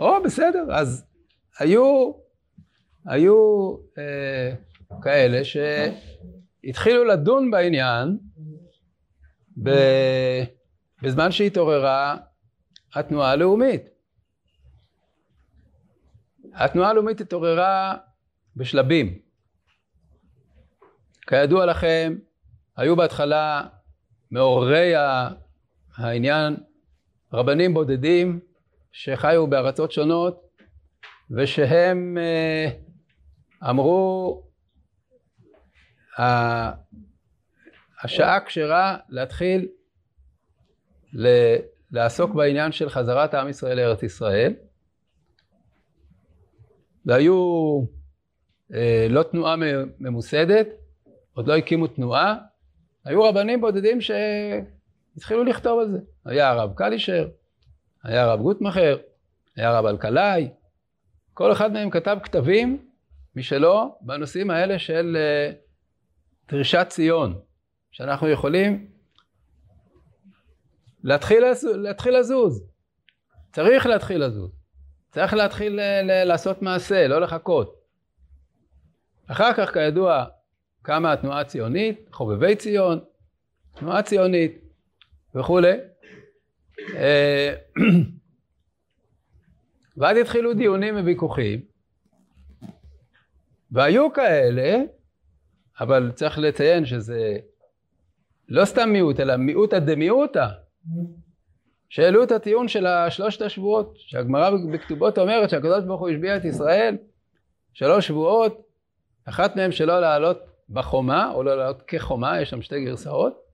או, 0.00 0.22
בסדר, 0.22 0.64
אז 0.72 1.04
היו, 1.58 2.12
היו 3.06 3.36
אה, 3.98 4.54
כאלה 5.02 5.40
שהתחילו 5.44 7.04
לדון 7.04 7.50
בעניין 7.50 8.18
בזמן 11.02 11.32
שהתעוררה 11.32 12.16
התנועה 12.94 13.30
הלאומית. 13.30 13.82
התנועה 16.54 16.90
הלאומית 16.90 17.20
התעוררה 17.20 17.96
בשלבים. 18.56 19.18
כידוע 21.26 21.66
לכם, 21.66 22.18
היו 22.76 22.96
בהתחלה 22.96 23.66
מעוררי 24.30 24.92
העניין 25.96 26.56
רבנים 27.32 27.74
בודדים 27.74 28.40
שחיו 28.98 29.46
בארצות 29.46 29.92
שונות 29.92 30.48
ושהם 31.30 32.18
אה, 32.18 32.70
אמרו 33.70 34.42
השעה 38.02 38.40
כשרה 38.46 38.96
להתחיל 39.08 39.68
לעסוק 41.90 42.34
בעניין 42.34 42.72
של 42.72 42.88
חזרת 42.88 43.34
עם 43.34 43.48
ישראל 43.48 43.76
לארץ 43.76 44.02
ישראל 44.02 44.54
והיו 47.06 47.80
אה, 48.74 49.06
לא 49.10 49.22
תנועה 49.22 49.56
ממוסדת, 50.00 50.68
עוד 51.34 51.48
לא 51.48 51.56
הקימו 51.56 51.86
תנועה, 51.86 52.36
היו 53.04 53.22
רבנים 53.22 53.60
בודדים 53.60 53.98
שהתחילו 54.00 55.44
לכתוב 55.44 55.80
על 55.80 55.90
זה. 55.90 55.98
היה 56.24 56.50
הרב 56.50 56.72
קלישר, 56.74 57.28
היה 58.04 58.22
הרב 58.22 58.40
גוטמכר, 58.40 58.96
היה 59.56 59.68
הרב 59.68 59.86
אלקלעי, 59.86 60.48
כל 61.34 61.52
אחד 61.52 61.72
מהם 61.72 61.90
כתב 61.90 62.18
כתבים 62.22 62.88
משלו 63.36 63.98
בנושאים 64.00 64.50
האלה 64.50 64.78
של 64.78 65.16
אה, 65.20 65.52
דרישת 66.48 66.86
ציון, 66.88 67.40
שאנחנו 67.90 68.28
יכולים 68.28 68.90
להתחיל, 71.04 71.44
להתחיל 71.74 72.18
לזוז. 72.18 72.64
צריך 73.52 73.86
להתחיל 73.86 74.24
לזוז. 74.24 74.50
צריך 75.10 75.34
להתחיל 75.34 75.80
לעשות 76.24 76.62
מעשה, 76.62 77.08
לא 77.08 77.20
לחכות. 77.20 77.74
אחר 79.26 79.52
כך, 79.52 79.72
כידוע, 79.72 80.24
קמה 80.82 81.12
התנועה 81.12 81.40
הציונית, 81.40 82.08
חובבי 82.12 82.56
ציון, 82.56 83.00
תנועה 83.74 84.02
ציונית 84.02 84.64
וכולי. 85.34 85.72
אה, 86.94 87.54
ואז 89.96 90.16
התחילו 90.16 90.54
דיונים 90.54 90.96
וויכוחים, 90.96 91.60
והיו 93.72 94.12
כאלה, 94.12 94.82
אבל 95.80 96.12
צריך 96.14 96.38
לציין 96.38 96.86
שזה 96.86 97.36
לא 98.48 98.64
סתם 98.64 98.88
מיעוט, 98.88 99.20
אלא 99.20 99.36
מיעוטא 99.36 99.78
דמיעוטא, 99.78 100.46
שהעלו 101.88 102.22
את 102.22 102.32
הטיעון 102.32 102.68
של 102.68 102.86
שלושת 103.08 103.42
השבועות, 103.42 103.94
שהגמרא 103.96 104.50
בכתובות 104.72 105.18
אומרת 105.18 105.50
שהקדוש 105.50 105.84
ברוך 105.84 106.00
הוא 106.00 106.08
השביע 106.08 106.36
את 106.36 106.44
ישראל 106.44 106.96
שלוש 107.72 108.06
שבועות, 108.06 108.68
אחת 109.24 109.56
מהן 109.56 109.72
שלא 109.72 110.00
לעלות 110.00 110.38
בחומה, 110.70 111.32
או 111.34 111.42
לא 111.42 111.56
לעלות 111.56 111.82
כחומה, 111.82 112.40
יש 112.40 112.50
שם 112.50 112.62
שתי 112.62 112.84
גרסאות. 112.84 113.47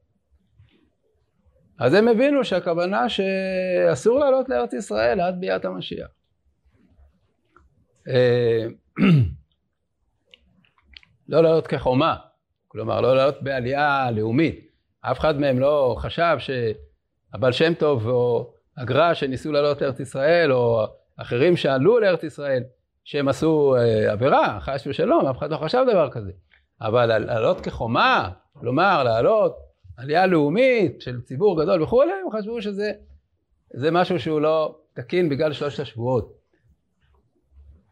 אז 1.78 1.94
הם 1.94 2.08
הבינו 2.08 2.44
שהכוונה 2.44 3.08
שאסור 3.08 4.18
לעלות 4.18 4.48
לארץ 4.48 4.72
ישראל 4.72 5.20
עד 5.20 5.40
ביאת 5.40 5.64
המשיח. 5.64 6.08
אה, 8.08 8.66
לא 11.28 11.42
לעלות 11.42 11.66
כחומה, 11.66 12.16
כלומר 12.68 13.00
לא 13.00 13.16
לעלות 13.16 13.42
בעלייה 13.42 14.10
לאומית. 14.10 14.68
אף 15.00 15.18
אחד 15.18 15.40
מהם 15.40 15.58
לא 15.58 15.96
חשב 15.98 16.36
שהבעל 16.38 17.52
שם 17.52 17.74
טוב 17.74 18.06
או 18.06 18.52
הגר"א 18.76 19.14
שניסו 19.14 19.52
לעלות 19.52 19.82
לארץ 19.82 20.00
ישראל, 20.00 20.52
או 20.52 20.86
אחרים 21.16 21.56
שעלו 21.56 22.00
לארץ 22.00 22.22
ישראל, 22.22 22.62
שהם 23.04 23.28
עשו 23.28 23.76
אה, 23.76 24.12
עבירה, 24.12 24.58
חס 24.60 24.86
ושלום, 24.86 25.26
אף 25.26 25.38
אחד 25.38 25.50
לא 25.50 25.56
חשב 25.56 25.84
דבר 25.90 26.10
כזה. 26.10 26.30
אבל 26.80 27.18
לעלות 27.18 27.60
כחומה, 27.60 28.30
כלומר 28.52 29.04
לעלות 29.04 29.63
עלייה 29.96 30.26
לאומית 30.26 31.00
של 31.02 31.20
ציבור 31.20 31.62
גדול 31.62 31.82
וכולי, 31.82 32.12
הם 32.24 32.38
חשבו 32.38 32.62
שזה 32.62 32.92
זה 33.74 33.90
משהו 33.90 34.20
שהוא 34.20 34.40
לא 34.40 34.78
תקין 34.92 35.28
בגלל 35.28 35.52
שלושת 35.52 35.80
השבועות. 35.80 36.32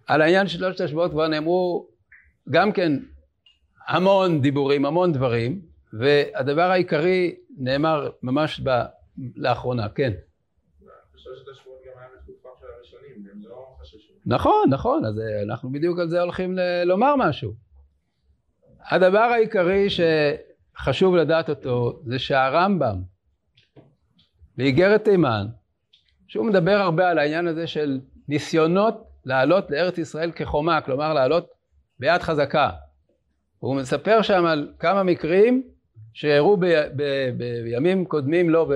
על 0.07 0.23
העניין 0.23 0.47
של 0.47 0.59
שלושת 0.59 0.81
השבועות 0.81 1.11
כבר 1.11 1.29
נאמרו 1.29 1.89
גם 2.51 2.73
כן 2.73 2.93
המון 3.89 4.41
דיבורים, 4.43 4.87
המון 4.87 5.13
דברים, 5.13 5.61
והדבר 6.01 6.63
העיקרי 6.71 7.37
נאמר 7.59 8.11
ממש 8.23 8.61
ב... 8.65 8.71
לאחרונה, 9.37 9.89
כן. 9.89 10.13
לא 13.45 13.67
נכון, 14.27 14.65
נכון, 14.71 15.05
אז 15.05 15.19
אה, 15.19 15.43
אנחנו 15.43 15.73
בדיוק 15.73 15.99
על 15.99 16.09
זה 16.09 16.21
הולכים 16.21 16.57
ל- 16.59 16.85
לומר 16.85 17.17
משהו. 17.17 17.53
הדבר 18.91 19.19
העיקרי 19.19 19.87
שחשוב 20.79 21.17
לדעת 21.17 21.51
אותו 21.51 22.01
זה 22.07 22.19
שהרמב"ם 22.19 22.97
באיגרת 24.57 25.05
תימן, 25.05 25.47
שהוא 26.27 26.47
מדבר 26.47 26.77
הרבה 26.77 27.11
על 27.11 27.19
העניין 27.19 27.47
הזה 27.47 27.67
של 27.67 28.01
ניסיונות 28.29 29.05
לעלות 29.25 29.71
לארץ 29.71 29.99
ישראל 29.99 30.31
כחומה, 30.31 30.81
כלומר 30.81 31.15
לעלות 31.15 31.49
ביד 31.99 32.23
חזקה. 32.23 32.71
הוא 33.59 33.77
מספר 33.77 34.23
שם 34.23 34.47
על 34.47 34.73
כמה 34.79 35.03
מקרים 35.03 35.63
שאירעו 36.13 36.57
בימים 37.37 38.05
קודמים 38.05 38.51
לו 38.51 38.69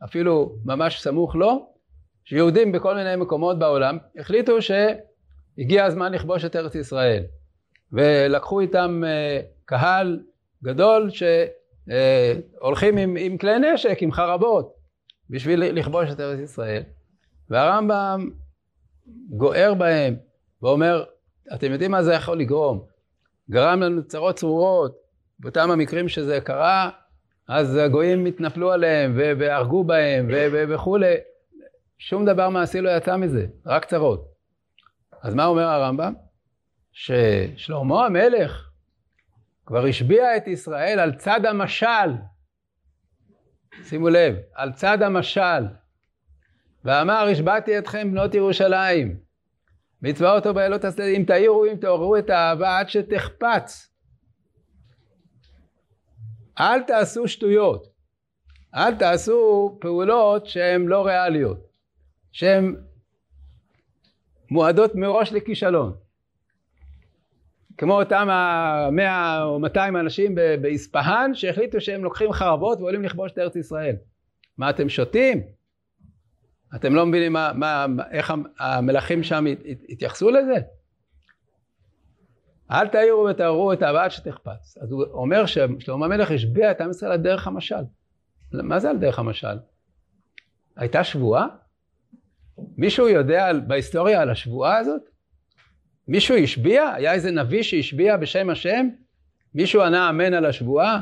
ואפילו 0.00 0.52
ממש 0.64 1.02
סמוך 1.02 1.34
לו, 1.34 1.66
שיהודים 2.24 2.72
בכל 2.72 2.94
מיני 2.94 3.16
מקומות 3.16 3.58
בעולם 3.58 3.98
החליטו 4.18 4.56
שהגיע 4.62 5.84
הזמן 5.84 6.12
לכבוש 6.12 6.44
את 6.44 6.56
ארץ 6.56 6.74
ישראל 6.74 7.22
ולקחו 7.92 8.60
איתם 8.60 9.02
אה, 9.06 9.40
קהל 9.64 10.20
גדול 10.64 11.10
שהולכים 11.10 12.96
עם, 12.96 13.16
עם 13.20 13.38
כלי 13.38 13.58
נשק, 13.58 13.98
עם 14.00 14.12
חרבות 14.12 14.74
בשביל 15.30 15.78
לכבוש 15.78 16.10
את 16.10 16.20
ארץ 16.20 16.38
ישראל 16.38 16.82
והרמב"ם 17.50 18.30
גוער 19.30 19.74
בהם 19.74 20.16
ואומר 20.62 21.04
אתם 21.54 21.72
יודעים 21.72 21.90
מה 21.90 22.02
זה 22.02 22.14
יכול 22.14 22.38
לגרום 22.38 22.84
גרם 23.50 23.80
לנו 23.82 24.04
צרות 24.04 24.36
צרורות 24.36 24.96
באותם 25.38 25.70
המקרים 25.70 26.08
שזה 26.08 26.40
קרה 26.40 26.90
אז 27.48 27.76
הגויים 27.76 28.26
התנפלו 28.26 28.72
עליהם 28.72 29.12
והרגו 29.16 29.84
בהם 29.84 30.28
וכולי 30.68 31.14
שום 31.98 32.24
דבר 32.24 32.48
מעשי 32.48 32.80
לא 32.80 32.90
יצא 32.90 33.16
מזה, 33.16 33.46
רק 33.66 33.84
צרות. 33.84 34.28
אז 35.22 35.34
מה 35.34 35.46
אומר 35.46 35.62
הרמב"ם? 35.62 36.14
ששלמה 36.92 38.06
המלך 38.06 38.71
כבר 39.66 39.86
השביע 39.86 40.36
את 40.36 40.48
ישראל 40.48 40.98
על 40.98 41.14
צד 41.14 41.46
המשל. 41.46 42.10
שימו 43.82 44.08
לב, 44.08 44.36
על 44.54 44.72
צד 44.72 45.02
המשל. 45.02 45.64
ואמר, 46.84 47.28
השבעתי 47.32 47.78
אתכם 47.78 48.10
בנות 48.10 48.34
ירושלים. 48.34 49.16
מצווה 50.02 50.34
אותו 50.34 50.54
בעלות 50.54 50.84
השדה, 50.84 51.04
אם 51.04 51.24
תאירו, 51.26 51.64
אם 51.66 51.76
תעוררו 51.76 52.16
את 52.16 52.30
האהבה 52.30 52.78
עד 52.78 52.88
שתחפץ. 52.88 53.92
אל 56.60 56.82
תעשו 56.82 57.28
שטויות. 57.28 57.86
אל 58.74 58.94
תעשו 58.94 59.78
פעולות 59.80 60.46
שהן 60.46 60.86
לא 60.86 61.06
ריאליות. 61.06 61.58
שהן 62.32 62.76
מועדות 64.50 64.94
מראש 64.94 65.32
לכישלון. 65.32 65.96
כמו 67.78 68.00
אותם 68.00 68.28
המאה 68.30 69.42
או 69.42 69.58
מאתיים 69.58 69.96
אנשים 69.96 70.34
באספהאן 70.34 71.34
שהחליטו 71.34 71.80
שהם 71.80 72.04
לוקחים 72.04 72.32
חרבות 72.32 72.80
ועולים 72.80 73.02
לכבוש 73.02 73.32
את 73.32 73.38
ארץ 73.38 73.56
ישראל. 73.56 73.96
מה 74.58 74.70
אתם 74.70 74.88
שותים? 74.88 75.42
אתם 76.74 76.94
לא 76.94 77.06
מבינים 77.06 77.32
מה, 77.32 77.52
מה, 77.54 77.86
איך 78.10 78.32
המלכים 78.58 79.22
שם 79.22 79.44
התייחסו 79.88 80.30
לזה? 80.30 80.54
אל 82.70 82.88
תעירו 82.88 83.24
ותערו 83.24 83.72
את 83.72 83.82
הבעל 83.82 84.10
שתחפץ. 84.10 84.78
אז 84.82 84.92
הוא 84.92 85.04
אומר 85.04 85.46
ששלמה 85.46 86.06
המלך 86.06 86.30
השביע 86.30 86.70
את 86.70 86.80
עם 86.80 86.90
ישראל 86.90 87.12
על 87.12 87.18
דרך 87.18 87.46
המשל. 87.46 87.84
מה 88.52 88.78
זה 88.78 88.90
על 88.90 88.98
דרך 88.98 89.18
המשל? 89.18 89.58
הייתה 90.76 91.04
שבועה? 91.04 91.46
מישהו 92.76 93.08
יודע 93.08 93.52
בהיסטוריה 93.66 94.22
על 94.22 94.30
השבועה 94.30 94.78
הזאת? 94.78 95.11
מישהו 96.12 96.36
השביע? 96.36 96.92
היה 96.94 97.12
איזה 97.12 97.30
נביא 97.30 97.62
שהשביע 97.62 98.16
בשם 98.16 98.50
השם? 98.50 98.88
מישהו 99.54 99.82
ענה 99.82 100.10
אמן 100.10 100.34
על 100.34 100.46
השבועה? 100.46 101.00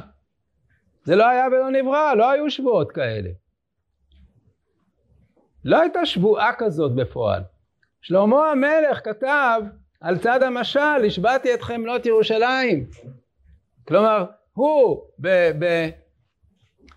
זה 1.05 1.17
לא 1.17 1.29
היה 1.29 1.47
ולא 1.47 1.71
נברא, 1.71 2.15
לא 2.15 2.31
היו 2.31 2.51
שבועות 2.51 2.93
כאלה. 2.93 3.31
לא 5.65 5.81
הייתה 5.81 6.07
שבועה 6.07 6.53
כזאת 6.59 6.95
בפועל. 6.95 7.43
שלמה 8.01 8.51
המלך 8.51 9.05
כתב 9.05 9.63
על 10.01 10.19
צד 10.19 10.43
המשל, 10.43 11.05
השבעתי 11.07 11.55
אתכם 11.55 11.81
מלאת 11.81 12.07
ירושלים. 12.07 12.87
כלומר, 13.89 14.25
הוא 14.53 15.03
ב, 15.19 15.29
ב, 15.59 15.91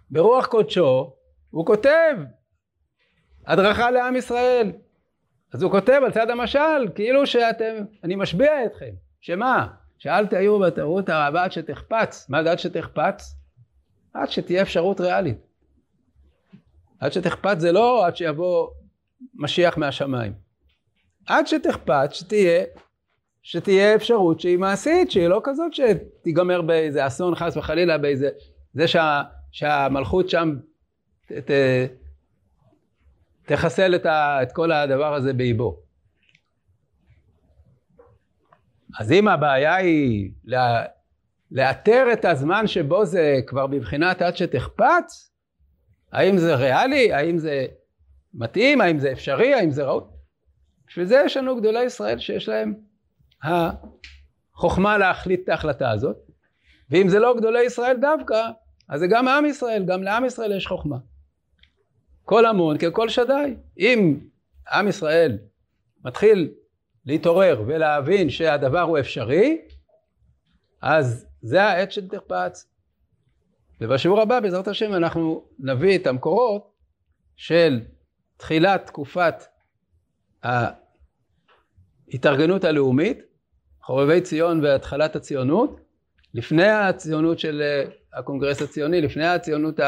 ברוח 0.09 0.45
קודשו, 0.45 1.13
הוא 1.49 1.65
כותב 1.65 2.15
הדרכה 3.47 3.91
לעם 3.91 4.15
ישראל. 4.15 4.71
אז 5.53 5.63
הוא 5.63 5.71
כותב 5.71 6.01
על 6.05 6.11
צד 6.11 6.29
המשל, 6.29 6.87
כאילו 6.95 7.27
שאתם, 7.27 7.75
אני 8.03 8.15
משביע 8.15 8.65
אתכם. 8.65 8.91
שמה? 9.21 9.67
שאל 9.97 10.27
תהיו 10.27 10.59
ותראו 10.59 11.01
הרבה 11.07 11.43
עד 11.43 11.51
שתחפץ. 11.51 12.29
מה 12.29 12.43
זה 12.43 12.51
עד 12.51 12.59
שתחפץ? 12.59 13.35
עד 14.13 14.29
שתהיה 14.29 14.61
אפשרות 14.61 15.01
ריאלית. 15.01 15.37
עד 16.99 17.13
שתחפץ 17.13 17.59
זה 17.59 17.71
לא 17.71 18.05
עד 18.05 18.15
שיבוא 18.15 18.67
משיח 19.35 19.77
מהשמיים. 19.77 20.33
עד 21.27 21.47
שתחפץ, 21.47 22.13
שתהיה, 22.13 22.63
שתהיה 23.43 23.95
אפשרות 23.95 24.39
שהיא 24.39 24.57
מעשית, 24.57 25.11
שהיא 25.11 25.27
לא 25.27 25.41
כזאת 25.43 25.71
שתיגמר 25.73 26.61
באיזה 26.61 27.07
אסון 27.07 27.35
חס 27.35 27.57
וחלילה, 27.57 27.97
באיזה... 27.97 28.29
זה 28.73 28.87
שה, 28.87 29.21
שהמלכות 29.51 30.29
שם 30.29 30.55
ת, 31.27 31.31
ת, 31.31 31.51
תחסל 33.45 33.95
את, 33.95 34.05
ה, 34.05 34.43
את 34.43 34.51
כל 34.51 34.71
הדבר 34.71 35.13
הזה 35.13 35.33
באיבו. 35.33 35.79
אז 38.99 39.11
אם 39.11 39.27
הבעיה 39.27 39.75
היא 39.75 40.31
לה, 40.43 40.83
לאתר 41.51 42.07
את 42.13 42.25
הזמן 42.25 42.67
שבו 42.67 43.05
זה 43.05 43.39
כבר 43.47 43.67
בבחינת 43.67 44.21
עד 44.21 44.37
שתחפץ, 44.37 45.31
האם 46.11 46.37
זה 46.37 46.55
ריאלי, 46.55 47.13
האם 47.13 47.37
זה 47.37 47.65
מתאים, 48.33 48.81
האם 48.81 48.99
זה 48.99 49.11
אפשרי, 49.11 49.53
האם 49.53 49.71
זה 49.71 49.83
ראוי, 49.83 50.03
בשביל 50.87 51.05
זה 51.05 51.21
יש 51.25 51.37
לנו 51.37 51.55
גדולי 51.55 51.83
ישראל 51.83 52.19
שיש 52.19 52.49
להם 52.49 52.73
החוכמה 53.43 54.97
להחליט 54.97 55.43
את 55.43 55.49
ההחלטה 55.49 55.91
הזאת, 55.91 56.17
ואם 56.89 57.09
זה 57.09 57.19
לא 57.19 57.35
גדולי 57.37 57.63
ישראל 57.63 57.97
דווקא, 58.01 58.49
אז 58.89 58.99
זה 58.99 59.07
גם 59.07 59.27
עם 59.27 59.45
ישראל, 59.45 59.85
גם 59.85 60.03
לעם 60.03 60.25
ישראל 60.25 60.57
יש 60.57 60.67
חוכמה. 60.67 60.97
כל 62.25 62.45
המון 62.45 62.77
ככל 62.77 63.09
שדי. 63.09 63.55
אם 63.77 64.19
עם 64.73 64.87
ישראל 64.87 65.37
מתחיל 66.05 66.51
להתעורר 67.05 67.63
ולהבין 67.67 68.29
שהדבר 68.29 68.81
הוא 68.81 68.99
אפשרי, 68.99 69.61
אז 70.81 71.25
זה 71.41 71.63
העת 71.63 71.91
של 71.91 72.07
תחפץ. 72.07 72.69
ובשיעור 73.81 74.21
הבא 74.21 74.39
בעזרת 74.39 74.67
השם 74.67 74.93
אנחנו 74.93 75.43
נביא 75.59 75.97
את 75.97 76.07
המקורות 76.07 76.73
של 77.35 77.81
תחילת 78.37 78.85
תקופת 78.85 79.35
ההתארגנות 82.13 82.63
הלאומית, 82.63 83.19
חובבי 83.81 84.21
ציון 84.21 84.63
והתחלת 84.63 85.15
הציונות, 85.15 85.79
לפני 86.33 86.69
הציונות 86.69 87.39
של 87.39 87.63
הקונגרס 88.13 88.61
הציוני, 88.61 89.01
לפני 89.01 89.27
הציונות 89.27 89.79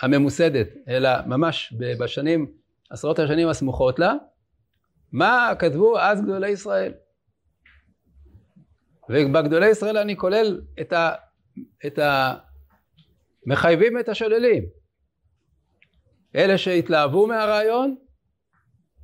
הממוסדת, 0.00 0.68
אלא 0.88 1.10
ממש 1.26 1.74
בשנים, 1.98 2.52
עשרות 2.90 3.18
השנים 3.18 3.48
הסמוכות 3.48 3.98
לה, 3.98 4.14
מה 5.12 5.52
כתבו 5.58 5.98
אז 5.98 6.22
גדולי 6.22 6.50
ישראל. 6.50 6.92
ובגדולי 9.08 9.68
ישראל 9.68 9.96
אני 9.96 10.16
כולל 10.16 10.60
את, 10.80 10.92
ה, 10.92 11.14
את 11.86 11.98
המחייבים 13.46 13.98
את 13.98 14.08
השוללים. 14.08 14.64
אלה 16.36 16.58
שהתלהבו 16.58 17.26
מהרעיון, 17.26 17.96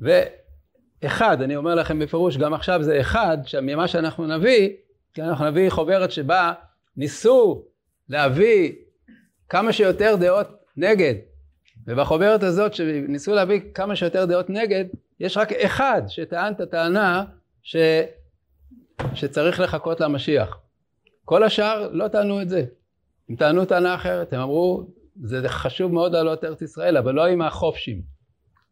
ואחד, 0.00 1.42
אני 1.42 1.56
אומר 1.56 1.74
לכם 1.74 1.98
בפירוש, 1.98 2.36
גם 2.36 2.54
עכשיו 2.54 2.82
זה 2.82 3.00
אחד, 3.00 3.38
ממה 3.62 3.88
שאנחנו 3.88 4.26
נביא, 4.26 4.70
כי 5.14 5.22
אנחנו 5.22 5.50
נביא 5.50 5.70
חוברת 5.70 6.12
שבה 6.12 6.52
ניסו 6.96 7.64
להביא 8.08 8.72
כמה 9.48 9.72
שיותר 9.72 10.16
דעות 10.20 10.48
נגד. 10.76 11.14
ובחוברת 11.86 12.42
הזאת 12.42 12.74
שניסו 12.74 13.34
להביא 13.34 13.60
כמה 13.74 13.96
שיותר 13.96 14.24
דעות 14.24 14.50
נגד, 14.50 14.84
יש 15.20 15.36
רק 15.36 15.52
אחד 15.52 16.02
שטען 16.08 16.52
את 16.52 16.60
הטענה 16.60 17.24
ש... 17.62 17.76
שצריך 19.14 19.60
לחכות 19.60 20.00
למשיח. 20.00 20.58
כל 21.24 21.42
השאר 21.42 21.88
לא 21.92 22.08
טענו 22.08 22.42
את 22.42 22.48
זה. 22.48 22.64
הם 23.28 23.36
טענו 23.36 23.64
טענה 23.64 23.94
אחרת, 23.94 24.32
הם 24.32 24.40
אמרו 24.40 24.86
זה 25.22 25.48
חשוב 25.48 25.92
מאוד 25.92 26.12
לעלות 26.12 26.44
ארץ 26.44 26.62
ישראל, 26.62 26.96
אבל 26.96 27.14
לא 27.14 27.26
עם 27.26 27.42
החופשים, 27.42 28.02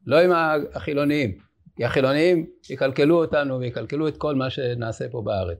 לא 0.07 0.21
עם 0.21 0.31
החילוניים, 0.75 1.39
כי 1.77 1.85
החילוניים 1.85 2.47
יקלקלו 2.71 3.25
אותנו 3.25 3.59
ויקלקלו 3.59 4.09
את 4.09 4.17
כל 4.17 4.35
מה 4.35 4.51
שנעשה 4.51 5.09
פה 5.09 5.23
בארץ. 5.23 5.59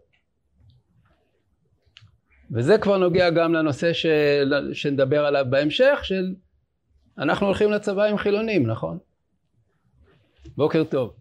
וזה 2.55 2.79
כבר 2.79 2.99
נוגע 2.99 3.31
גם 3.31 3.55
לנושא 3.55 3.93
של, 3.93 4.71
שנדבר 4.73 5.27
עליו 5.27 5.47
בהמשך, 5.51 6.01
של 6.03 6.35
אנחנו 7.19 7.47
הולכים 7.47 7.71
לצבא 7.71 8.05
עם 8.05 8.19
חילונים, 8.19 8.67
נכון? 8.67 8.99
בוקר 10.57 10.85
טוב. 10.85 11.15